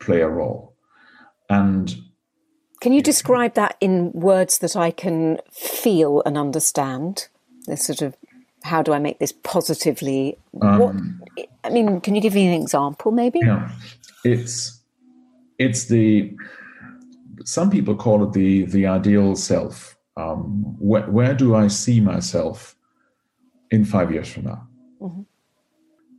play 0.00 0.22
a 0.22 0.28
role. 0.28 0.74
And 1.48 1.94
can 2.80 2.92
you 2.92 3.02
describe 3.02 3.54
that 3.54 3.76
in 3.80 4.10
words 4.12 4.58
that 4.58 4.74
I 4.74 4.90
can 4.90 5.38
feel 5.52 6.20
and 6.26 6.36
understand? 6.36 7.28
This 7.66 7.84
sort 7.84 8.02
of 8.02 8.16
how 8.62 8.82
do 8.82 8.92
I 8.92 8.98
make 8.98 9.18
this 9.18 9.32
positively? 9.32 10.38
Um, 10.60 10.78
what, 10.78 11.46
I 11.64 11.70
mean, 11.70 12.00
can 12.00 12.14
you 12.14 12.20
give 12.20 12.34
me 12.34 12.46
an 12.46 12.60
example, 12.60 13.12
maybe? 13.12 13.40
Yeah, 13.42 13.70
it's 14.24 14.80
it's 15.58 15.86
the 15.86 16.34
some 17.44 17.70
people 17.70 17.94
call 17.94 18.24
it 18.24 18.32
the 18.32 18.64
the 18.64 18.86
ideal 18.86 19.36
self. 19.36 19.96
Um, 20.16 20.76
where, 20.78 21.10
where 21.10 21.34
do 21.34 21.54
I 21.54 21.68
see 21.68 22.00
myself 22.00 22.76
in 23.70 23.84
five 23.86 24.12
years 24.12 24.30
from 24.30 24.44
now? 24.44 24.68
Mm-hmm. 25.00 25.22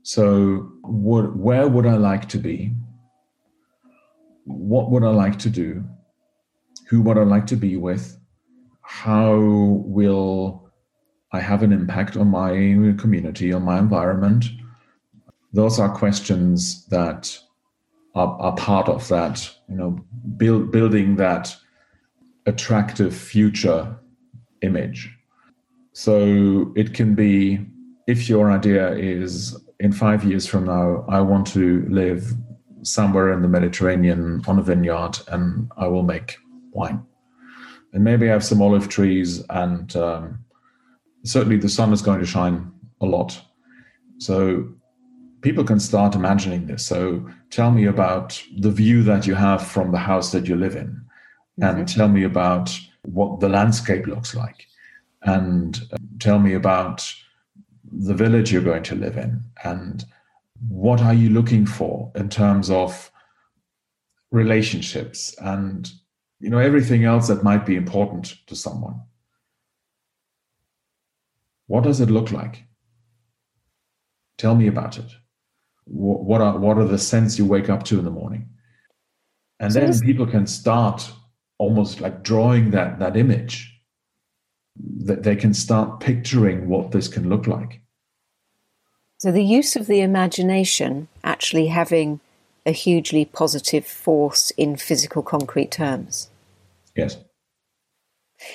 So, 0.01 0.71
what, 0.81 1.35
where 1.37 1.67
would 1.67 1.85
I 1.85 1.97
like 1.97 2.27
to 2.29 2.39
be? 2.39 2.73
What 4.45 4.89
would 4.89 5.03
I 5.03 5.11
like 5.11 5.37
to 5.39 5.49
do? 5.51 5.83
who 6.93 7.01
would 7.01 7.17
I 7.17 7.23
like 7.23 7.47
to 7.47 7.55
be 7.55 7.75
with? 7.75 8.19
How 8.81 9.35
will 9.35 10.62
I 11.33 11.39
have 11.39 11.63
an 11.63 11.73
impact 11.73 12.15
on 12.15 12.27
my 12.29 12.51
community, 12.97 13.51
on 13.51 13.63
my 13.63 13.79
environment? 13.79 14.45
Those 15.51 15.79
are 15.79 15.89
questions 15.89 16.85
that 16.87 17.37
are, 18.15 18.37
are 18.39 18.55
part 18.55 18.87
of 18.87 19.07
that, 19.07 19.49
you 19.67 19.75
know, 19.75 19.99
build, 20.37 20.71
building 20.71 21.15
that 21.17 21.55
attractive 22.45 23.15
future 23.15 23.95
image. 24.61 25.09
So 25.93 26.71
it 26.75 26.93
can 26.93 27.15
be 27.15 27.65
if 28.07 28.29
your 28.29 28.51
idea 28.51 28.93
is 28.93 29.57
in 29.79 29.91
five 29.91 30.23
years 30.23 30.45
from 30.45 30.65
now, 30.65 31.05
I 31.09 31.19
want 31.21 31.47
to 31.47 31.85
live 31.89 32.31
somewhere 32.83 33.31
in 33.31 33.41
the 33.41 33.47
Mediterranean 33.47 34.43
on 34.47 34.59
a 34.59 34.61
vineyard 34.61 35.19
and 35.29 35.71
I 35.77 35.87
will 35.87 36.03
make 36.03 36.37
wine. 36.71 37.03
And 37.93 38.03
maybe 38.03 38.27
I 38.27 38.33
have 38.33 38.43
some 38.43 38.61
olive 38.61 38.89
trees, 38.89 39.43
and 39.51 39.95
um, 39.95 40.43
certainly 41.23 41.57
the 41.57 41.69
sun 41.69 41.93
is 41.93 42.01
going 42.01 42.19
to 42.19 42.25
shine 42.25 42.71
a 43.01 43.05
lot. 43.05 43.39
So 44.17 44.69
people 45.41 45.63
can 45.63 45.79
start 45.79 46.15
imagining 46.15 46.67
this. 46.67 46.85
So 46.85 47.27
tell 47.49 47.71
me 47.71 47.85
about 47.85 48.41
the 48.57 48.71
view 48.71 49.03
that 49.03 49.27
you 49.27 49.35
have 49.35 49.65
from 49.65 49.91
the 49.91 49.97
house 49.97 50.31
that 50.31 50.47
you 50.47 50.55
live 50.55 50.75
in, 50.75 51.01
and 51.61 51.77
mm-hmm. 51.77 51.85
tell 51.85 52.07
me 52.07 52.23
about 52.23 52.77
what 53.03 53.39
the 53.39 53.49
landscape 53.49 54.07
looks 54.07 54.35
like, 54.35 54.67
and 55.23 55.81
tell 56.19 56.39
me 56.39 56.53
about 56.53 57.13
the 57.91 58.13
village 58.13 58.51
you're 58.51 58.61
going 58.61 58.83
to 58.83 58.95
live 58.95 59.17
in, 59.17 59.43
and 59.63 60.05
what 60.69 61.01
are 61.01 61.13
you 61.13 61.29
looking 61.29 61.65
for 61.65 62.11
in 62.15 62.29
terms 62.29 62.69
of 62.69 63.11
relationships 64.31 65.35
and 65.39 65.91
you 66.39 66.49
know 66.49 66.57
everything 66.57 67.03
else 67.03 67.27
that 67.27 67.43
might 67.43 67.65
be 67.65 67.75
important 67.75 68.35
to 68.47 68.55
someone 68.55 68.99
what 71.73 71.83
does 71.83 71.99
it 71.99 72.11
look 72.11 72.31
like? 72.31 72.65
Tell 74.37 74.53
me 74.53 74.67
about 74.67 74.99
it. 74.99 75.11
What 75.85 76.39
are 76.39 76.55
what 76.59 76.77
are 76.77 76.85
the 76.85 76.99
scents 76.99 77.39
you 77.39 77.45
wake 77.45 77.67
up 77.67 77.81
to 77.85 77.97
in 77.97 78.05
the 78.05 78.11
morning? 78.11 78.47
And 79.59 79.73
so 79.73 79.79
then 79.79 79.89
this... 79.89 79.99
people 79.99 80.27
can 80.27 80.45
start 80.45 81.11
almost 81.57 81.99
like 81.99 82.21
drawing 82.21 82.69
that 82.71 82.99
that 82.99 83.17
image. 83.17 83.55
That 85.07 85.23
they 85.23 85.35
can 85.35 85.55
start 85.55 85.99
picturing 85.99 86.69
what 86.69 86.91
this 86.91 87.07
can 87.07 87.27
look 87.27 87.47
like. 87.47 87.81
So 89.17 89.31
the 89.31 89.43
use 89.43 89.75
of 89.75 89.87
the 89.87 90.01
imagination 90.01 91.07
actually 91.23 91.67
having 91.67 92.19
a 92.67 92.71
hugely 92.71 93.25
positive 93.25 93.87
force 93.87 94.51
in 94.57 94.77
physical 94.77 95.23
concrete 95.23 95.71
terms. 95.71 96.29
Yes. 96.95 97.17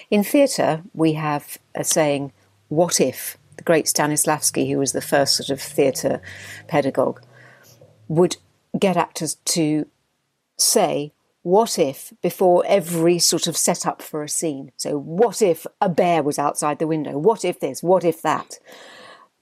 In 0.08 0.22
theatre, 0.22 0.82
we 0.94 1.14
have 1.14 1.58
a 1.74 1.82
saying, 1.82 2.32
what 2.68 3.00
if? 3.00 3.36
The 3.56 3.64
great 3.64 3.86
Stanislavski, 3.86 4.70
who 4.70 4.78
was 4.78 4.92
the 4.92 5.00
first 5.00 5.36
sort 5.36 5.50
of 5.50 5.60
theatre 5.60 6.20
pedagogue, 6.68 7.20
would 8.06 8.36
get 8.78 8.96
actors 8.96 9.36
to 9.46 9.86
say, 10.56 11.12
what 11.42 11.78
if 11.78 12.12
before 12.20 12.62
every 12.66 13.18
sort 13.18 13.46
of 13.46 13.56
setup 13.56 14.02
for 14.02 14.22
a 14.22 14.28
scene? 14.28 14.72
So, 14.76 14.98
what 14.98 15.40
if 15.40 15.66
a 15.80 15.88
bear 15.88 16.22
was 16.22 16.38
outside 16.38 16.78
the 16.78 16.86
window? 16.86 17.16
What 17.16 17.44
if 17.44 17.60
this? 17.60 17.82
What 17.82 18.04
if 18.04 18.20
that? 18.22 18.58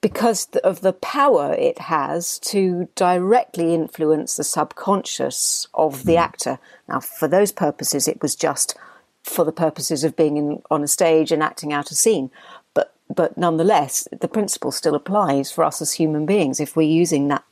Because 0.01 0.47
of 0.63 0.83
the 0.83 0.93
power 0.93 1.55
it 1.55 1.79
has 1.79 2.39
to 2.41 2.89
directly 2.95 3.75
influence 3.75 4.37
the 4.37 4.45
subconscious 4.45 5.67
of 5.75 6.05
the 6.05 6.15
mm. 6.15 6.21
actor. 6.21 6.59
Now, 6.89 7.01
for 7.01 7.27
those 7.27 7.51
purposes, 7.51 8.07
it 8.07 8.23
was 8.23 8.37
just 8.37 8.77
for 9.25 9.45
the 9.45 9.53
purposes 9.53 10.05
of 10.05 10.15
being 10.15 10.37
in, 10.37 10.63
on 10.71 10.85
a 10.85 10.89
stage 10.89 11.33
and 11.33 11.43
acting 11.43 11.73
out 11.73 11.91
a 11.91 11.95
scene. 11.97 12.31
But 13.15 13.39
nonetheless, 13.39 14.09
the 14.21 14.29
principle 14.29 14.73
still 14.73 14.95
applies 14.95 15.51
for 15.51 15.65
us 15.65 15.81
as 15.81 15.93
human 15.93 16.27
beings 16.27 16.61
if 16.61 16.77
we're 16.77 16.83
using 16.83 17.29
that 17.29 17.45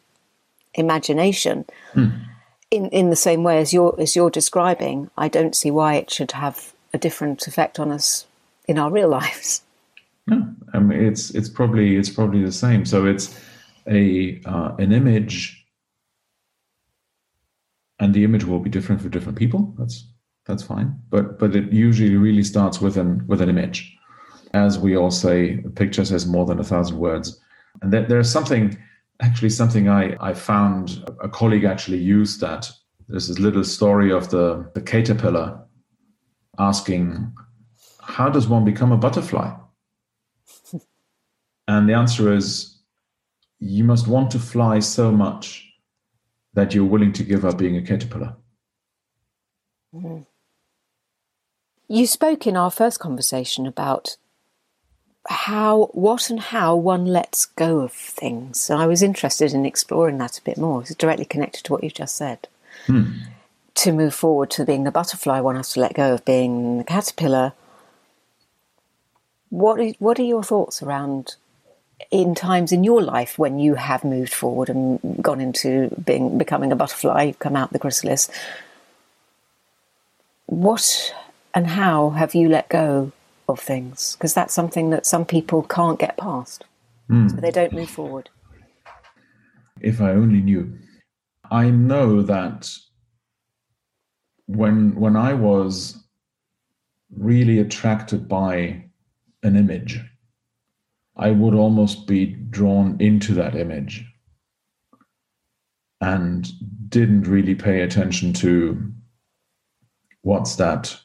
imagination 0.74 1.64
hmm. 1.92 2.08
in 2.70 2.88
in 2.88 3.10
the 3.10 3.16
same 3.16 3.44
way 3.44 3.58
as 3.58 3.72
you're 3.72 3.94
as 3.98 4.16
you're 4.16 4.30
describing. 4.30 5.10
I 5.16 5.28
don't 5.28 5.54
see 5.54 5.70
why 5.70 5.94
it 5.94 6.10
should 6.10 6.32
have 6.32 6.72
a 6.92 6.98
different 6.98 7.46
effect 7.46 7.78
on 7.78 7.92
us 7.92 8.26
in 8.66 8.78
our 8.78 8.90
real 8.90 9.08
lives. 9.20 9.62
No, 10.26 10.48
I 10.72 10.78
mean, 10.78 11.04
it's 11.04 11.30
it's 11.30 11.48
probably 11.48 11.96
it's 11.96 12.10
probably 12.10 12.42
the 12.42 12.52
same. 12.52 12.84
So 12.84 13.06
it's 13.06 13.38
a 13.86 14.40
uh, 14.46 14.74
an 14.78 14.92
image, 14.92 15.66
and 17.98 18.14
the 18.14 18.24
image 18.24 18.44
will 18.44 18.60
be 18.60 18.70
different 18.70 19.02
for 19.02 19.08
different 19.08 19.38
people. 19.38 19.74
That's 19.78 20.06
that's 20.46 20.62
fine. 20.62 20.98
But 21.10 21.38
but 21.38 21.54
it 21.54 21.72
usually 21.72 22.16
really 22.16 22.42
starts 22.42 22.80
with 22.80 22.96
an 22.96 23.24
with 23.26 23.40
an 23.40 23.48
image. 23.48 23.96
As 24.54 24.78
we 24.78 24.96
all 24.96 25.10
say, 25.10 25.60
a 25.66 25.68
picture 25.68 26.04
says 26.04 26.26
more 26.26 26.46
than 26.46 26.60
a 26.60 26.64
thousand 26.64 26.96
words. 26.96 27.40
And 27.82 27.92
there, 27.92 28.06
there's 28.06 28.30
something 28.30 28.78
actually 29.20 29.50
something 29.50 29.88
I, 29.88 30.16
I 30.20 30.34
found 30.34 31.04
a 31.20 31.28
colleague 31.28 31.64
actually 31.64 31.98
used 31.98 32.40
that. 32.40 32.70
There's 33.08 33.28
this 33.28 33.38
little 33.38 33.64
story 33.64 34.10
of 34.12 34.30
the, 34.30 34.70
the 34.74 34.80
caterpillar 34.80 35.60
asking, 36.58 37.32
How 38.00 38.28
does 38.28 38.48
one 38.48 38.64
become 38.64 38.92
a 38.92 38.96
butterfly? 38.96 39.54
and 41.68 41.88
the 41.88 41.94
answer 41.94 42.32
is 42.32 42.78
you 43.58 43.84
must 43.84 44.08
want 44.08 44.30
to 44.30 44.38
fly 44.38 44.78
so 44.78 45.10
much 45.10 45.68
that 46.54 46.74
you're 46.74 46.84
willing 46.84 47.12
to 47.12 47.24
give 47.24 47.44
up 47.44 47.58
being 47.58 47.76
a 47.76 47.82
caterpillar. 47.82 48.36
Mm-hmm. 49.94 50.22
You 51.88 52.06
spoke 52.06 52.46
in 52.46 52.56
our 52.56 52.70
first 52.70 52.98
conversation 52.98 53.66
about 53.66 54.16
how, 55.28 55.86
what, 55.92 56.30
and 56.30 56.40
how 56.40 56.76
one 56.76 57.06
lets 57.06 57.46
go 57.46 57.80
of 57.80 57.92
things. 57.92 58.68
And 58.68 58.80
I 58.80 58.86
was 58.86 59.02
interested 59.02 59.52
in 59.52 59.64
exploring 59.64 60.18
that 60.18 60.38
a 60.38 60.42
bit 60.42 60.58
more. 60.58 60.82
It's 60.82 60.94
directly 60.94 61.24
connected 61.24 61.64
to 61.64 61.72
what 61.72 61.84
you 61.84 61.90
just 61.90 62.16
said. 62.16 62.48
Hmm. 62.86 63.12
To 63.76 63.92
move 63.92 64.14
forward 64.14 64.50
to 64.52 64.64
being 64.64 64.84
the 64.84 64.90
butterfly, 64.90 65.40
one 65.40 65.56
has 65.56 65.72
to 65.72 65.80
let 65.80 65.94
go 65.94 66.14
of 66.14 66.24
being 66.24 66.78
the 66.78 66.84
caterpillar. 66.84 67.52
What 69.50 69.80
are, 69.80 69.92
what 69.98 70.18
are 70.18 70.24
your 70.24 70.44
thoughts 70.44 70.82
around 70.82 71.36
in 72.10 72.34
times 72.34 72.72
in 72.72 72.84
your 72.84 73.02
life 73.02 73.38
when 73.38 73.58
you 73.58 73.74
have 73.74 74.04
moved 74.04 74.34
forward 74.34 74.68
and 74.68 75.22
gone 75.22 75.40
into 75.40 75.88
being 76.04 76.38
becoming 76.38 76.70
a 76.70 76.76
butterfly, 76.76 77.24
you've 77.24 77.38
come 77.38 77.56
out 77.56 77.72
the 77.72 77.78
chrysalis? 77.78 78.28
What 80.46 81.14
and 81.54 81.68
how 81.68 82.10
have 82.10 82.34
you 82.34 82.48
let 82.48 82.68
go 82.68 83.12
of 83.48 83.60
things? 83.60 84.16
Because 84.16 84.34
that's 84.34 84.54
something 84.54 84.90
that 84.90 85.06
some 85.06 85.24
people 85.24 85.62
can't 85.62 85.98
get 85.98 86.16
past. 86.16 86.64
Mm. 87.10 87.30
So 87.30 87.36
they 87.36 87.50
don't 87.50 87.72
move 87.72 87.90
forward. 87.90 88.30
If 89.80 90.00
I 90.00 90.10
only 90.10 90.40
knew. 90.40 90.78
I 91.50 91.70
know 91.70 92.22
that 92.22 92.70
when 94.46 94.94
when 94.94 95.16
I 95.16 95.34
was 95.34 96.02
really 97.16 97.58
attracted 97.58 98.28
by 98.28 98.84
an 99.42 99.56
image, 99.56 100.00
I 101.16 101.30
would 101.30 101.54
almost 101.54 102.06
be 102.06 102.26
drawn 102.26 102.96
into 103.00 103.34
that 103.34 103.54
image 103.54 104.04
and 106.00 106.50
didn't 106.88 107.22
really 107.22 107.54
pay 107.54 107.82
attention 107.82 108.32
to 108.32 108.92
what's 110.22 110.56
that 110.56 110.98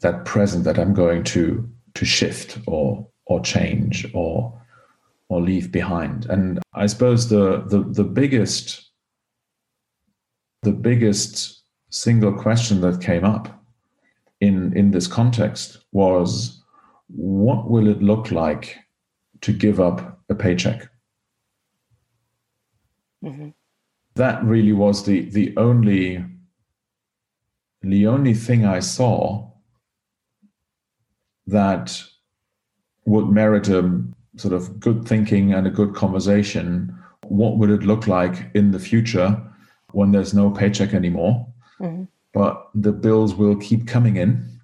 that 0.00 0.24
present 0.24 0.64
that 0.64 0.78
I'm 0.78 0.94
going 0.94 1.24
to 1.24 1.68
to 1.94 2.04
shift 2.04 2.58
or 2.66 3.06
or 3.26 3.40
change 3.40 4.06
or 4.14 4.60
or 5.28 5.40
leave 5.40 5.72
behind. 5.72 6.26
And 6.26 6.60
I 6.74 6.86
suppose 6.86 7.28
the 7.28 7.64
the, 7.66 7.80
the 7.80 8.04
biggest 8.04 8.90
the 10.62 10.72
biggest 10.72 11.62
single 11.90 12.32
question 12.32 12.80
that 12.82 13.00
came 13.00 13.24
up 13.24 13.62
in 14.40 14.76
in 14.76 14.90
this 14.90 15.06
context 15.06 15.78
was 15.92 16.62
what 17.08 17.70
will 17.70 17.88
it 17.88 18.02
look 18.02 18.30
like 18.30 18.76
to 19.40 19.52
give 19.52 19.80
up 19.80 20.20
a 20.28 20.34
paycheck? 20.34 20.88
Mm-hmm. 23.24 23.50
That 24.14 24.44
really 24.44 24.72
was 24.72 25.04
the 25.04 25.30
the 25.30 25.56
only 25.56 26.24
the 27.82 28.06
only 28.06 28.34
thing 28.34 28.64
I 28.64 28.80
saw 28.80 29.50
that 31.46 32.02
would 33.04 33.28
merit 33.28 33.68
a 33.68 34.02
sort 34.36 34.52
of 34.52 34.78
good 34.80 35.06
thinking 35.06 35.52
and 35.52 35.66
a 35.66 35.70
good 35.70 35.94
conversation. 35.94 36.96
What 37.28 37.58
would 37.58 37.70
it 37.70 37.82
look 37.82 38.06
like 38.06 38.50
in 38.54 38.70
the 38.70 38.78
future 38.78 39.40
when 39.92 40.12
there's 40.12 40.34
no 40.34 40.50
paycheck 40.50 40.92
anymore? 40.92 41.46
Mm-hmm. 41.80 42.04
But 42.32 42.68
the 42.74 42.92
bills 42.92 43.34
will 43.34 43.56
keep 43.56 43.86
coming 43.86 44.16
in, 44.16 44.60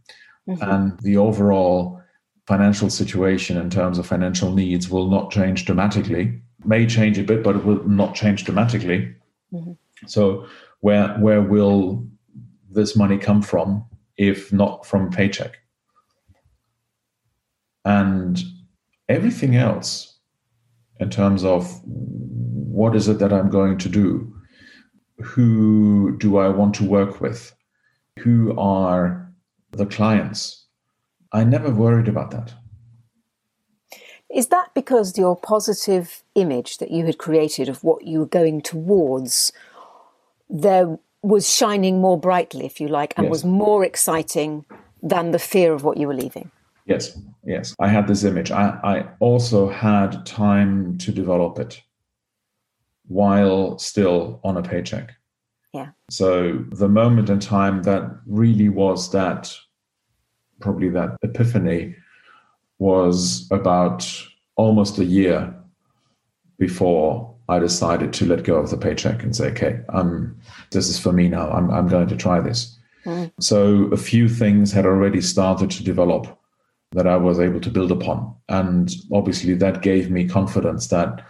mm-hmm. 0.48 0.62
and 0.62 1.00
the 1.00 1.16
overall 1.16 2.02
financial 2.46 2.90
situation 2.90 3.56
in 3.56 3.70
terms 3.70 3.98
of 3.98 4.06
financial 4.06 4.52
needs 4.52 4.90
will 4.90 5.08
not 5.08 5.30
change 5.30 5.64
dramatically. 5.64 6.38
May 6.64 6.86
change 6.86 7.18
a 7.18 7.22
bit, 7.22 7.42
but 7.42 7.56
it 7.56 7.64
will 7.64 7.82
not 7.84 8.14
change 8.14 8.44
dramatically. 8.44 9.14
Mm-hmm. 9.52 9.72
So, 10.06 10.46
where 10.80 11.14
where 11.14 11.40
will 11.40 12.06
this 12.70 12.96
money 12.96 13.18
come 13.18 13.40
from 13.42 13.84
if 14.16 14.52
not 14.52 14.84
from 14.84 15.10
paycheck? 15.10 15.61
And 17.84 18.42
everything 19.08 19.56
else 19.56 20.18
in 21.00 21.10
terms 21.10 21.44
of 21.44 21.80
what 21.84 22.94
is 22.96 23.08
it 23.08 23.18
that 23.18 23.32
I'm 23.32 23.50
going 23.50 23.78
to 23.78 23.88
do? 23.88 24.32
Who 25.20 26.16
do 26.18 26.38
I 26.38 26.48
want 26.48 26.74
to 26.76 26.84
work 26.84 27.20
with? 27.20 27.54
Who 28.20 28.58
are 28.58 29.32
the 29.72 29.86
clients? 29.86 30.66
I 31.32 31.44
never 31.44 31.70
worried 31.70 32.08
about 32.08 32.30
that. 32.30 32.54
Is 34.30 34.48
that 34.48 34.70
because 34.74 35.18
your 35.18 35.36
positive 35.36 36.22
image 36.34 36.78
that 36.78 36.90
you 36.90 37.04
had 37.04 37.18
created 37.18 37.68
of 37.68 37.84
what 37.84 38.06
you 38.06 38.20
were 38.20 38.26
going 38.26 38.62
towards 38.62 39.52
there 40.48 40.98
was 41.22 41.50
shining 41.50 42.00
more 42.00 42.18
brightly, 42.18 42.66
if 42.66 42.80
you 42.80 42.88
like, 42.88 43.14
and 43.16 43.24
yes. 43.24 43.30
was 43.30 43.44
more 43.44 43.84
exciting 43.84 44.64
than 45.02 45.30
the 45.30 45.38
fear 45.38 45.72
of 45.72 45.84
what 45.84 45.96
you 45.96 46.06
were 46.06 46.14
leaving? 46.14 46.50
Yes, 46.86 47.18
yes. 47.44 47.74
I 47.78 47.88
had 47.88 48.06
this 48.06 48.24
image. 48.24 48.50
I, 48.50 48.78
I 48.82 49.08
also 49.20 49.68
had 49.68 50.26
time 50.26 50.98
to 50.98 51.12
develop 51.12 51.58
it 51.58 51.80
while 53.06 53.78
still 53.78 54.40
on 54.44 54.56
a 54.56 54.62
paycheck. 54.62 55.12
Yeah. 55.72 55.90
So 56.10 56.64
the 56.70 56.88
moment 56.88 57.30
in 57.30 57.40
time 57.40 57.82
that 57.84 58.10
really 58.26 58.68
was 58.68 59.10
that, 59.12 59.54
probably 60.60 60.88
that 60.90 61.16
epiphany, 61.22 61.94
was 62.78 63.48
about 63.50 64.06
almost 64.56 64.98
a 64.98 65.04
year 65.04 65.54
before 66.58 67.34
I 67.48 67.58
decided 67.58 68.12
to 68.14 68.26
let 68.26 68.44
go 68.44 68.56
of 68.56 68.70
the 68.70 68.76
paycheck 68.76 69.22
and 69.22 69.34
say, 69.34 69.50
okay, 69.50 69.80
um, 69.88 70.36
this 70.70 70.88
is 70.88 70.98
for 70.98 71.12
me 71.12 71.28
now. 71.28 71.50
I'm, 71.50 71.70
I'm 71.70 71.88
going 71.88 72.08
to 72.08 72.16
try 72.16 72.40
this. 72.40 72.78
Mm. 73.04 73.32
So 73.40 73.84
a 73.92 73.96
few 73.96 74.28
things 74.28 74.72
had 74.72 74.86
already 74.86 75.20
started 75.20 75.70
to 75.72 75.84
develop 75.84 76.38
that 76.92 77.06
I 77.06 77.16
was 77.16 77.40
able 77.40 77.60
to 77.60 77.70
build 77.70 77.90
upon. 77.90 78.34
And 78.48 78.92
obviously, 79.12 79.54
that 79.54 79.82
gave 79.82 80.10
me 80.10 80.28
confidence 80.28 80.88
that 80.88 81.24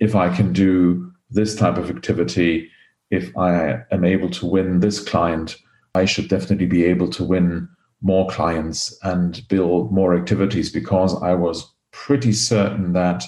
if 0.00 0.14
I 0.14 0.34
can 0.34 0.52
do 0.52 1.12
this 1.30 1.54
type 1.54 1.76
of 1.76 1.90
activity, 1.90 2.70
if 3.10 3.36
I 3.36 3.82
am 3.90 4.04
able 4.04 4.30
to 4.30 4.46
win 4.46 4.80
this 4.80 5.00
client, 5.00 5.56
I 5.94 6.04
should 6.04 6.28
definitely 6.28 6.66
be 6.66 6.84
able 6.84 7.08
to 7.10 7.24
win 7.24 7.68
more 8.00 8.28
clients 8.28 8.98
and 9.02 9.46
build 9.48 9.92
more 9.92 10.16
activities 10.16 10.70
because 10.70 11.20
I 11.22 11.34
was 11.34 11.72
pretty 11.92 12.32
certain 12.32 12.92
that 12.94 13.24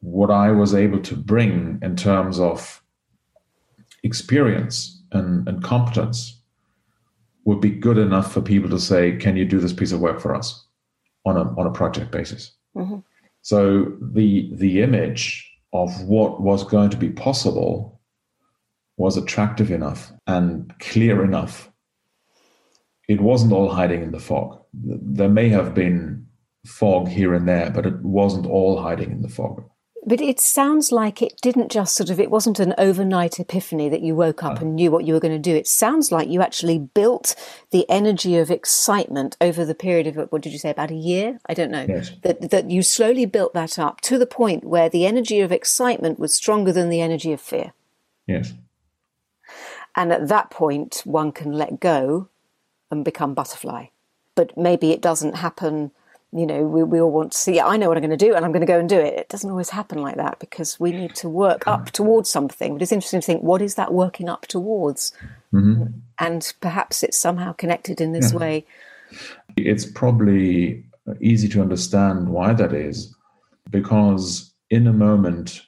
what 0.00 0.30
I 0.30 0.50
was 0.50 0.74
able 0.74 1.00
to 1.00 1.16
bring 1.16 1.78
in 1.82 1.96
terms 1.96 2.38
of 2.38 2.82
experience 4.02 5.02
and, 5.12 5.48
and 5.48 5.62
competence 5.62 6.35
would 7.46 7.60
be 7.60 7.70
good 7.70 7.96
enough 7.96 8.32
for 8.32 8.42
people 8.42 8.68
to 8.68 8.78
say, 8.78 9.16
"Can 9.16 9.36
you 9.36 9.46
do 9.46 9.58
this 9.58 9.72
piece 9.72 9.92
of 9.92 10.00
work 10.00 10.20
for 10.20 10.34
us 10.34 10.66
on 11.24 11.36
a 11.36 11.44
on 11.58 11.66
a 11.66 11.72
project 11.72 12.10
basis?" 12.10 12.52
Mm-hmm. 12.76 12.98
So 13.40 13.96
the 14.02 14.50
the 14.54 14.82
image 14.82 15.50
of 15.72 16.02
what 16.02 16.42
was 16.42 16.64
going 16.64 16.90
to 16.90 16.96
be 16.96 17.10
possible 17.10 18.00
was 18.96 19.16
attractive 19.16 19.70
enough 19.70 20.12
and 20.26 20.72
clear 20.80 21.24
enough. 21.24 21.70
It 23.08 23.20
wasn't 23.20 23.52
all 23.52 23.68
hiding 23.68 24.02
in 24.02 24.10
the 24.10 24.18
fog. 24.18 24.60
There 24.74 25.28
may 25.28 25.48
have 25.48 25.74
been 25.74 26.26
fog 26.66 27.06
here 27.08 27.34
and 27.34 27.46
there, 27.46 27.70
but 27.70 27.86
it 27.86 28.02
wasn't 28.02 28.46
all 28.46 28.80
hiding 28.80 29.12
in 29.12 29.22
the 29.22 29.28
fog. 29.28 29.62
But 30.08 30.20
it 30.20 30.38
sounds 30.38 30.92
like 30.92 31.20
it 31.20 31.40
didn't 31.42 31.72
just 31.72 31.96
sort 31.96 32.10
of, 32.10 32.20
it 32.20 32.30
wasn't 32.30 32.60
an 32.60 32.74
overnight 32.78 33.40
epiphany 33.40 33.88
that 33.88 34.02
you 34.02 34.14
woke 34.14 34.44
up 34.44 34.52
uh-huh. 34.52 34.64
and 34.64 34.76
knew 34.76 34.92
what 34.92 35.04
you 35.04 35.12
were 35.12 35.20
going 35.20 35.34
to 35.34 35.50
do. 35.50 35.56
It 35.56 35.66
sounds 35.66 36.12
like 36.12 36.28
you 36.28 36.40
actually 36.40 36.78
built 36.78 37.34
the 37.72 37.84
energy 37.90 38.38
of 38.38 38.48
excitement 38.48 39.36
over 39.40 39.64
the 39.64 39.74
period 39.74 40.06
of, 40.06 40.30
what 40.30 40.42
did 40.42 40.52
you 40.52 40.60
say, 40.60 40.70
about 40.70 40.92
a 40.92 40.94
year? 40.94 41.40
I 41.46 41.54
don't 41.54 41.72
know. 41.72 41.86
Yes. 41.88 42.12
That, 42.22 42.50
that 42.52 42.70
you 42.70 42.82
slowly 42.82 43.26
built 43.26 43.52
that 43.54 43.80
up 43.80 44.00
to 44.02 44.16
the 44.16 44.26
point 44.26 44.62
where 44.62 44.88
the 44.88 45.06
energy 45.06 45.40
of 45.40 45.50
excitement 45.50 46.20
was 46.20 46.32
stronger 46.32 46.70
than 46.70 46.88
the 46.88 47.00
energy 47.00 47.32
of 47.32 47.40
fear. 47.40 47.72
Yes. 48.28 48.52
And 49.96 50.12
at 50.12 50.28
that 50.28 50.50
point, 50.50 51.02
one 51.04 51.32
can 51.32 51.50
let 51.52 51.80
go 51.80 52.28
and 52.92 53.04
become 53.04 53.34
butterfly. 53.34 53.86
But 54.36 54.56
maybe 54.56 54.92
it 54.92 55.00
doesn't 55.00 55.36
happen 55.36 55.90
you 56.32 56.46
know, 56.46 56.62
we, 56.62 56.82
we 56.82 57.00
all 57.00 57.10
want 57.10 57.32
to 57.32 57.38
see, 57.38 57.60
I 57.60 57.76
know 57.76 57.88
what 57.88 57.96
I'm 57.96 58.02
going 58.02 58.16
to 58.16 58.26
do 58.26 58.34
and 58.34 58.44
I'm 58.44 58.52
going 58.52 58.60
to 58.60 58.66
go 58.66 58.78
and 58.78 58.88
do 58.88 58.98
it. 58.98 59.14
It 59.14 59.28
doesn't 59.28 59.48
always 59.50 59.70
happen 59.70 60.02
like 60.02 60.16
that 60.16 60.38
because 60.38 60.78
we 60.78 60.92
need 60.92 61.14
to 61.16 61.28
work 61.28 61.66
up 61.66 61.90
towards 61.92 62.28
something. 62.28 62.74
But 62.74 62.82
it's 62.82 62.92
interesting 62.92 63.20
to 63.20 63.26
think, 63.26 63.42
what 63.42 63.62
is 63.62 63.76
that 63.76 63.94
working 63.94 64.28
up 64.28 64.46
towards? 64.46 65.12
Mm-hmm. 65.52 65.84
And 66.18 66.52
perhaps 66.60 67.02
it's 67.02 67.16
somehow 67.16 67.52
connected 67.52 68.00
in 68.00 68.12
this 68.12 68.32
Yeah. 68.32 68.38
way. 68.38 68.66
It's 69.56 69.86
probably 69.86 70.84
easy 71.20 71.48
to 71.50 71.62
understand 71.62 72.28
why 72.28 72.52
that 72.52 72.72
is, 72.72 73.14
because 73.70 74.52
in 74.68 74.86
a 74.86 74.92
moment 74.92 75.62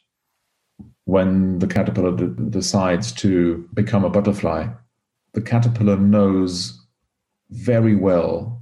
when 1.05 1.61
the 1.61 1.67
caterpillar 1.67 2.15
d- 2.15 2.35
decides 2.51 3.13
to 3.13 3.67
become 3.73 4.05
a 4.05 4.11
butterfly, 4.11 4.67
the 5.33 5.41
caterpillar 5.41 5.97
knows 5.97 6.85
very 7.51 7.95
well 7.95 8.61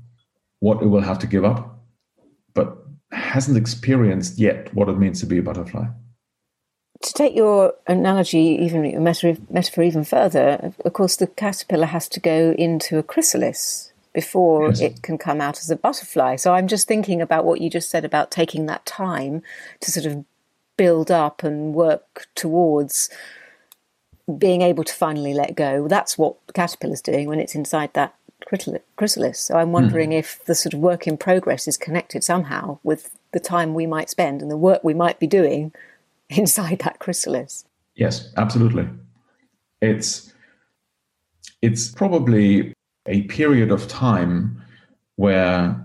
what 0.60 0.82
it 0.82 0.86
will 0.86 1.00
have 1.00 1.18
to 1.18 1.26
give 1.26 1.44
up, 1.44 1.75
hasn't 3.12 3.56
experienced 3.56 4.38
yet 4.38 4.72
what 4.74 4.88
it 4.88 4.98
means 4.98 5.20
to 5.20 5.26
be 5.26 5.38
a 5.38 5.42
butterfly. 5.42 5.86
To 7.02 7.12
take 7.12 7.36
your 7.36 7.74
analogy, 7.86 8.58
even 8.62 8.84
your 8.84 9.00
metaphor, 9.00 9.36
metaphor 9.50 9.84
even 9.84 10.04
further, 10.04 10.72
of 10.84 10.92
course, 10.92 11.16
the 11.16 11.26
caterpillar 11.26 11.86
has 11.86 12.08
to 12.08 12.20
go 12.20 12.52
into 12.58 12.98
a 12.98 13.02
chrysalis 13.02 13.92
before 14.12 14.68
Yes. 14.70 14.80
it 14.80 15.02
can 15.02 15.18
come 15.18 15.42
out 15.42 15.58
as 15.58 15.70
a 15.70 15.76
butterfly. 15.76 16.36
So 16.36 16.54
I'm 16.54 16.66
just 16.66 16.88
thinking 16.88 17.20
about 17.20 17.44
what 17.44 17.60
you 17.60 17.68
just 17.68 17.90
said 17.90 18.04
about 18.04 18.30
taking 18.30 18.64
that 18.66 18.86
time 18.86 19.42
to 19.80 19.90
sort 19.90 20.06
of 20.06 20.24
build 20.78 21.10
up 21.10 21.42
and 21.42 21.74
work 21.74 22.26
towards 22.34 23.10
being 24.38 24.62
able 24.62 24.84
to 24.84 24.92
finally 24.92 25.34
let 25.34 25.54
go. 25.54 25.86
That's 25.86 26.16
what 26.16 26.36
the 26.46 26.54
caterpillar's 26.54 27.02
doing 27.02 27.28
when 27.28 27.40
it's 27.40 27.54
inside 27.54 27.92
that 27.92 28.14
chrysalis- 28.44 28.82
chrysalis. 28.96 29.40
So 29.40 29.56
I'm 29.56 29.72
wondering 29.72 30.10
mm-hmm. 30.10 30.18
if 30.18 30.44
the 30.44 30.54
sort 30.54 30.74
of 30.74 30.80
work 30.80 31.06
in 31.06 31.16
progress 31.16 31.66
is 31.66 31.76
connected 31.76 32.22
somehow 32.22 32.78
with 32.82 33.16
the 33.32 33.40
time 33.40 33.74
we 33.74 33.86
might 33.86 34.10
spend 34.10 34.42
and 34.42 34.50
the 34.50 34.56
work 34.56 34.82
we 34.84 34.94
might 34.94 35.18
be 35.18 35.26
doing 35.26 35.72
inside 36.28 36.80
that 36.80 36.98
chrysalis. 36.98 37.64
Yes, 37.94 38.32
absolutely. 38.36 38.88
It's 39.80 40.32
it's 41.62 41.88
probably 41.88 42.72
a 43.06 43.22
period 43.22 43.70
of 43.70 43.88
time 43.88 44.62
where 45.16 45.82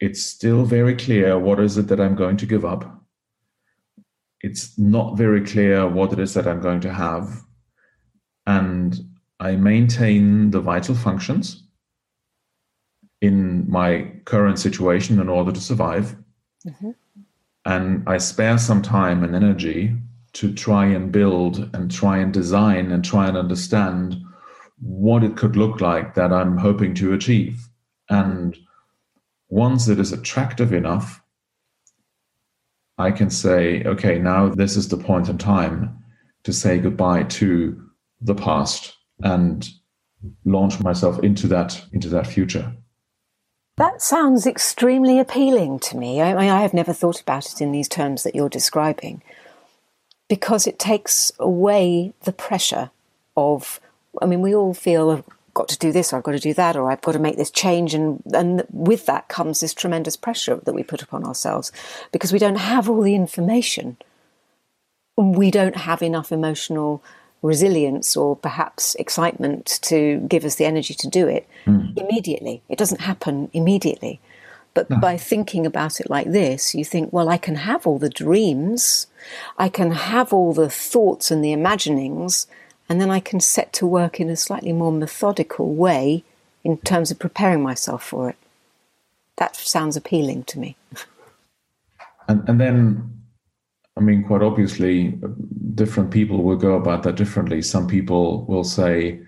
it's 0.00 0.22
still 0.22 0.64
very 0.64 0.96
clear 0.96 1.38
what 1.38 1.60
is 1.60 1.76
it 1.76 1.88
that 1.88 2.00
I'm 2.00 2.14
going 2.14 2.38
to 2.38 2.46
give 2.46 2.64
up. 2.64 3.02
It's 4.40 4.78
not 4.78 5.18
very 5.18 5.44
clear 5.44 5.86
what 5.86 6.12
it 6.12 6.18
is 6.18 6.32
that 6.34 6.46
I'm 6.46 6.60
going 6.60 6.80
to 6.80 6.92
have. 6.92 7.42
And 8.46 8.98
I 9.40 9.56
maintain 9.56 10.50
the 10.50 10.60
vital 10.60 10.94
functions 10.94 11.62
in 13.22 13.68
my 13.70 14.12
current 14.26 14.58
situation 14.58 15.18
in 15.18 15.28
order 15.28 15.50
to 15.50 15.60
survive. 15.60 16.14
Mm-hmm. 16.66 16.90
And 17.64 18.08
I 18.08 18.18
spare 18.18 18.58
some 18.58 18.82
time 18.82 19.24
and 19.24 19.34
energy 19.34 19.96
to 20.34 20.52
try 20.52 20.86
and 20.86 21.10
build 21.10 21.70
and 21.74 21.90
try 21.90 22.18
and 22.18 22.32
design 22.32 22.92
and 22.92 23.04
try 23.04 23.28
and 23.28 23.36
understand 23.36 24.16
what 24.78 25.24
it 25.24 25.36
could 25.36 25.56
look 25.56 25.80
like 25.80 26.14
that 26.14 26.32
I'm 26.32 26.56
hoping 26.56 26.94
to 26.94 27.12
achieve. 27.12 27.68
And 28.08 28.56
once 29.48 29.88
it 29.88 29.98
is 29.98 30.12
attractive 30.12 30.72
enough, 30.72 31.22
I 32.98 33.10
can 33.10 33.30
say, 33.30 33.82
okay, 33.84 34.18
now 34.18 34.48
this 34.48 34.76
is 34.76 34.88
the 34.88 34.96
point 34.96 35.28
in 35.28 35.38
time 35.38 35.98
to 36.44 36.52
say 36.52 36.78
goodbye 36.78 37.24
to 37.24 37.82
the 38.20 38.34
past 38.34 38.96
and 39.22 39.68
launch 40.44 40.80
myself 40.80 41.18
into 41.20 41.46
that 41.48 41.82
into 41.92 42.08
that 42.08 42.26
future. 42.26 42.72
That 43.76 44.02
sounds 44.02 44.46
extremely 44.46 45.18
appealing 45.18 45.78
to 45.80 45.96
me. 45.96 46.20
I, 46.20 46.36
I 46.36 46.60
have 46.60 46.74
never 46.74 46.92
thought 46.92 47.20
about 47.20 47.50
it 47.50 47.62
in 47.62 47.72
these 47.72 47.88
terms 47.88 48.24
that 48.24 48.34
you're 48.34 48.50
describing 48.50 49.22
because 50.28 50.66
it 50.66 50.78
takes 50.78 51.32
away 51.38 52.12
the 52.24 52.32
pressure 52.32 52.90
of, 53.36 53.80
I 54.20 54.26
mean, 54.26 54.42
we 54.42 54.54
all 54.54 54.74
feel 54.74 55.10
I've 55.10 55.24
got 55.54 55.68
to 55.68 55.78
do 55.78 55.92
this 55.92 56.12
or 56.12 56.16
I've 56.18 56.22
got 56.22 56.32
to 56.32 56.38
do 56.38 56.54
that 56.54 56.76
or 56.76 56.90
I've 56.90 57.00
got 57.00 57.12
to 57.12 57.18
make 57.18 57.36
this 57.36 57.50
change. 57.50 57.94
And, 57.94 58.22
and 58.32 58.64
with 58.70 59.06
that 59.06 59.28
comes 59.28 59.60
this 59.60 59.74
tremendous 59.74 60.16
pressure 60.16 60.60
that 60.64 60.74
we 60.74 60.82
put 60.82 61.02
upon 61.02 61.24
ourselves 61.24 61.72
because 62.12 62.32
we 62.32 62.38
don't 62.38 62.58
have 62.58 62.88
all 62.88 63.00
the 63.00 63.14
information. 63.14 63.96
We 65.16 65.50
don't 65.50 65.76
have 65.76 66.02
enough 66.02 66.30
emotional 66.30 67.02
resilience 67.42 68.16
or 68.16 68.36
perhaps 68.36 68.94
excitement 68.96 69.78
to 69.82 70.18
give 70.28 70.44
us 70.44 70.56
the 70.56 70.64
energy 70.66 70.94
to 70.94 71.08
do 71.08 71.26
it 71.26 71.48
hmm. 71.64 71.88
immediately. 71.96 72.62
It 72.68 72.78
doesn't 72.78 73.00
happen 73.00 73.50
immediately. 73.52 74.20
But 74.72 74.88
by 75.00 75.16
thinking 75.16 75.66
about 75.66 76.00
it 76.00 76.08
like 76.08 76.30
this, 76.30 76.74
you 76.76 76.84
think, 76.84 77.12
well, 77.12 77.28
I 77.28 77.38
can 77.38 77.56
have 77.56 77.86
all 77.86 77.98
the 77.98 78.08
dreams, 78.08 79.08
I 79.58 79.68
can 79.68 79.90
have 79.90 80.32
all 80.32 80.52
the 80.52 80.70
thoughts 80.70 81.30
and 81.30 81.44
the 81.44 81.52
imaginings, 81.52 82.46
and 82.88 83.00
then 83.00 83.10
I 83.10 83.20
can 83.20 83.40
set 83.40 83.72
to 83.74 83.86
work 83.86 84.20
in 84.20 84.30
a 84.30 84.36
slightly 84.36 84.72
more 84.72 84.92
methodical 84.92 85.74
way 85.74 86.24
in 86.62 86.78
terms 86.78 87.10
of 87.10 87.18
preparing 87.18 87.62
myself 87.62 88.04
for 88.04 88.30
it. 88.30 88.36
That 89.36 89.56
sounds 89.56 89.96
appealing 89.96 90.44
to 90.44 90.58
me. 90.58 90.76
And, 92.28 92.48
and 92.48 92.60
then, 92.60 93.19
I 94.00 94.02
mean, 94.02 94.24
quite 94.24 94.40
obviously, 94.40 95.18
different 95.74 96.10
people 96.10 96.42
will 96.42 96.56
go 96.56 96.72
about 96.72 97.02
that 97.02 97.16
differently. 97.16 97.60
Some 97.60 97.86
people 97.86 98.46
will 98.46 98.64
say 98.64 99.20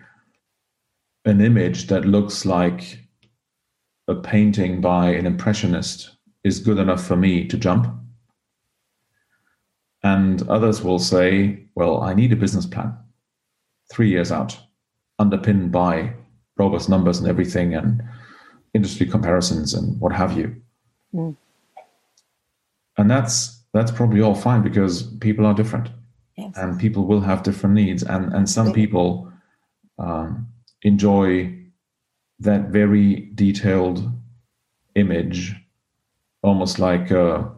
an 1.26 1.42
image 1.42 1.88
that 1.88 2.06
looks 2.06 2.46
like 2.46 3.06
a 4.08 4.14
painting 4.14 4.80
by 4.80 5.10
an 5.10 5.26
impressionist 5.26 6.16
is 6.42 6.58
good 6.58 6.78
enough 6.78 7.06
for 7.06 7.16
me 7.16 7.46
to 7.48 7.58
jump. 7.58 7.86
And 10.02 10.48
others 10.48 10.82
will 10.82 10.98
say, 10.98 11.66
well, 11.74 12.00
I 12.00 12.14
need 12.14 12.32
a 12.32 12.36
business 12.36 12.64
plan 12.64 12.96
three 13.92 14.08
years 14.08 14.32
out, 14.32 14.58
underpinned 15.18 15.70
by 15.70 16.14
robust 16.56 16.88
numbers 16.88 17.18
and 17.18 17.28
everything, 17.28 17.74
and 17.74 18.02
industry 18.72 19.06
comparisons 19.06 19.74
and 19.74 20.00
what 20.00 20.12
have 20.12 20.34
you. 20.34 20.56
Mm. 21.14 21.36
And 22.96 23.10
that's 23.10 23.61
that's 23.72 23.90
probably 23.90 24.20
all 24.20 24.34
fine 24.34 24.62
because 24.62 25.02
people 25.20 25.46
are 25.46 25.54
different. 25.54 25.88
Yes. 26.36 26.52
and 26.56 26.80
people 26.80 27.04
will 27.06 27.20
have 27.20 27.42
different 27.42 27.74
needs. 27.74 28.02
And 28.02 28.32
and 28.32 28.48
some 28.48 28.72
people 28.72 29.30
um, 29.98 30.48
enjoy 30.82 31.54
that 32.40 32.68
very 32.70 33.30
detailed 33.34 34.10
image 34.94 35.54
almost 36.42 36.78
like 36.78 37.10
a, 37.10 37.50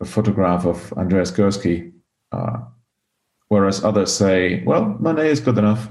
a 0.00 0.04
photograph 0.04 0.64
of 0.66 0.92
andreas 0.96 1.32
gursky 1.32 1.92
uh, 2.32 2.58
whereas 3.48 3.82
others 3.84 4.12
say 4.12 4.62
well 4.64 4.84
monet 5.00 5.28
is 5.30 5.40
good 5.40 5.58
enough. 5.58 5.88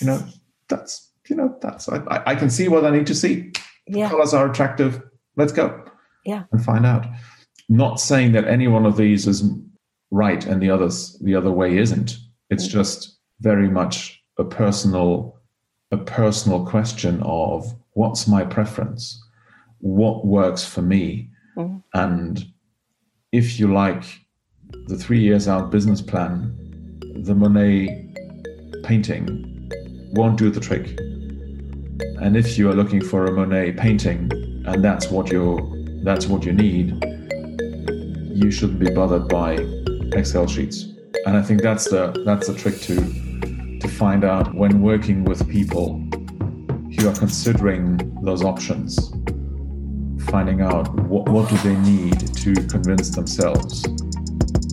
You 0.00 0.08
know 0.08 0.24
that's 0.68 1.10
you 1.28 1.36
know 1.36 1.56
that's 1.60 1.88
i, 1.88 2.02
I- 2.26 2.34
can 2.34 2.50
see 2.50 2.68
what 2.68 2.84
i 2.84 2.90
need 2.90 3.06
to 3.06 3.14
see. 3.14 3.52
Yeah. 3.86 4.10
colors 4.10 4.34
are 4.34 4.50
attractive. 4.50 5.00
Let's 5.36 5.52
go 5.52 5.84
Yeah. 6.24 6.44
and 6.52 6.62
find 6.64 6.84
out 6.84 7.06
not 7.68 8.00
saying 8.00 8.32
that 8.32 8.46
any 8.48 8.68
one 8.68 8.86
of 8.86 8.96
these 8.96 9.26
is 9.26 9.44
right 10.10 10.44
and 10.46 10.62
the 10.62 10.70
others 10.70 11.18
the 11.22 11.34
other 11.34 11.50
way 11.52 11.76
isn't. 11.78 12.16
It's 12.50 12.66
just 12.66 13.18
very 13.40 13.68
much 13.68 14.22
a 14.38 14.44
personal 14.44 15.36
a 15.90 15.96
personal 15.96 16.66
question 16.66 17.22
of 17.22 17.74
what's 17.94 18.28
my 18.28 18.44
preference? 18.44 19.18
What 19.80 20.26
works 20.26 20.64
for 20.64 20.82
me? 20.82 21.30
Mhm. 21.56 21.82
and 21.94 22.44
if 23.32 23.58
you 23.58 23.72
like 23.72 24.04
the 24.86 24.96
3 24.96 25.18
years 25.20 25.48
out 25.48 25.70
business 25.72 26.00
plan 26.00 26.54
the 27.24 27.34
monet 27.34 28.14
painting 28.84 29.26
won't 30.14 30.38
do 30.38 30.50
the 30.50 30.60
trick. 30.60 30.86
And 32.22 32.36
if 32.36 32.56
you 32.58 32.70
are 32.70 32.74
looking 32.74 33.00
for 33.02 33.26
a 33.26 33.32
monet 33.32 33.72
painting 33.72 34.30
and 34.66 34.84
that's 34.84 35.10
what 35.10 35.32
you 35.32 35.42
that's 36.04 36.26
what 36.28 36.44
you 36.46 36.52
need 36.52 36.86
you 38.38 38.52
shouldn't 38.52 38.78
be 38.78 38.90
bothered 38.90 39.28
by 39.28 39.54
Excel 40.12 40.46
sheets. 40.46 40.84
And 41.26 41.36
I 41.36 41.42
think 41.42 41.60
that's 41.60 41.88
the 41.90 42.22
that's 42.24 42.46
the 42.46 42.54
trick 42.54 42.80
to 42.82 42.94
to 43.80 43.88
find 43.88 44.24
out 44.24 44.54
when 44.54 44.80
working 44.80 45.24
with 45.24 45.48
people 45.48 46.00
who 46.96 47.08
are 47.08 47.14
considering 47.14 47.96
those 48.22 48.44
options, 48.44 49.12
finding 50.30 50.60
out 50.60 50.88
what, 51.06 51.28
what 51.28 51.48
do 51.48 51.56
they 51.58 51.76
need 51.76 52.18
to 52.36 52.54
convince 52.66 53.10
themselves 53.10 53.84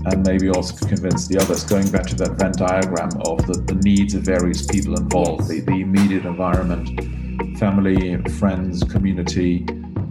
and 0.08 0.26
maybe 0.26 0.50
also 0.50 0.76
to 0.76 0.86
convince 0.86 1.28
the 1.28 1.40
others, 1.40 1.64
going 1.64 1.90
back 1.90 2.06
to 2.06 2.16
that 2.16 2.34
Venn 2.34 2.52
diagram 2.52 3.10
of 3.26 3.46
the, 3.48 3.64
the 3.66 3.76
needs 3.84 4.14
of 4.14 4.22
various 4.22 4.64
people 4.64 4.96
involved, 4.96 5.48
the, 5.48 5.62
the 5.62 5.82
immediate 5.82 6.26
environment, 6.26 7.58
family, 7.58 8.18
friends, 8.34 8.84
community. 8.84 9.66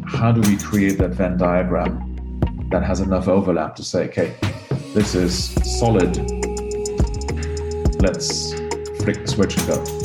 How 0.05 0.33
do 0.33 0.41
we 0.51 0.57
create 0.57 0.99
that 0.99 1.11
Venn 1.11 1.37
diagram 1.37 2.14
that 2.71 2.83
has 2.83 3.01
enough 3.01 3.29
overlap 3.29 3.75
to 3.77 3.85
say, 3.85 4.09
okay, 4.09 4.35
this 4.95 5.15
is 5.15 5.55
solid. 5.79 6.17
Let's 8.01 8.53
flick 9.03 9.21
the 9.23 9.27
switch 9.29 9.57
and 9.57 9.67
go. 9.67 10.04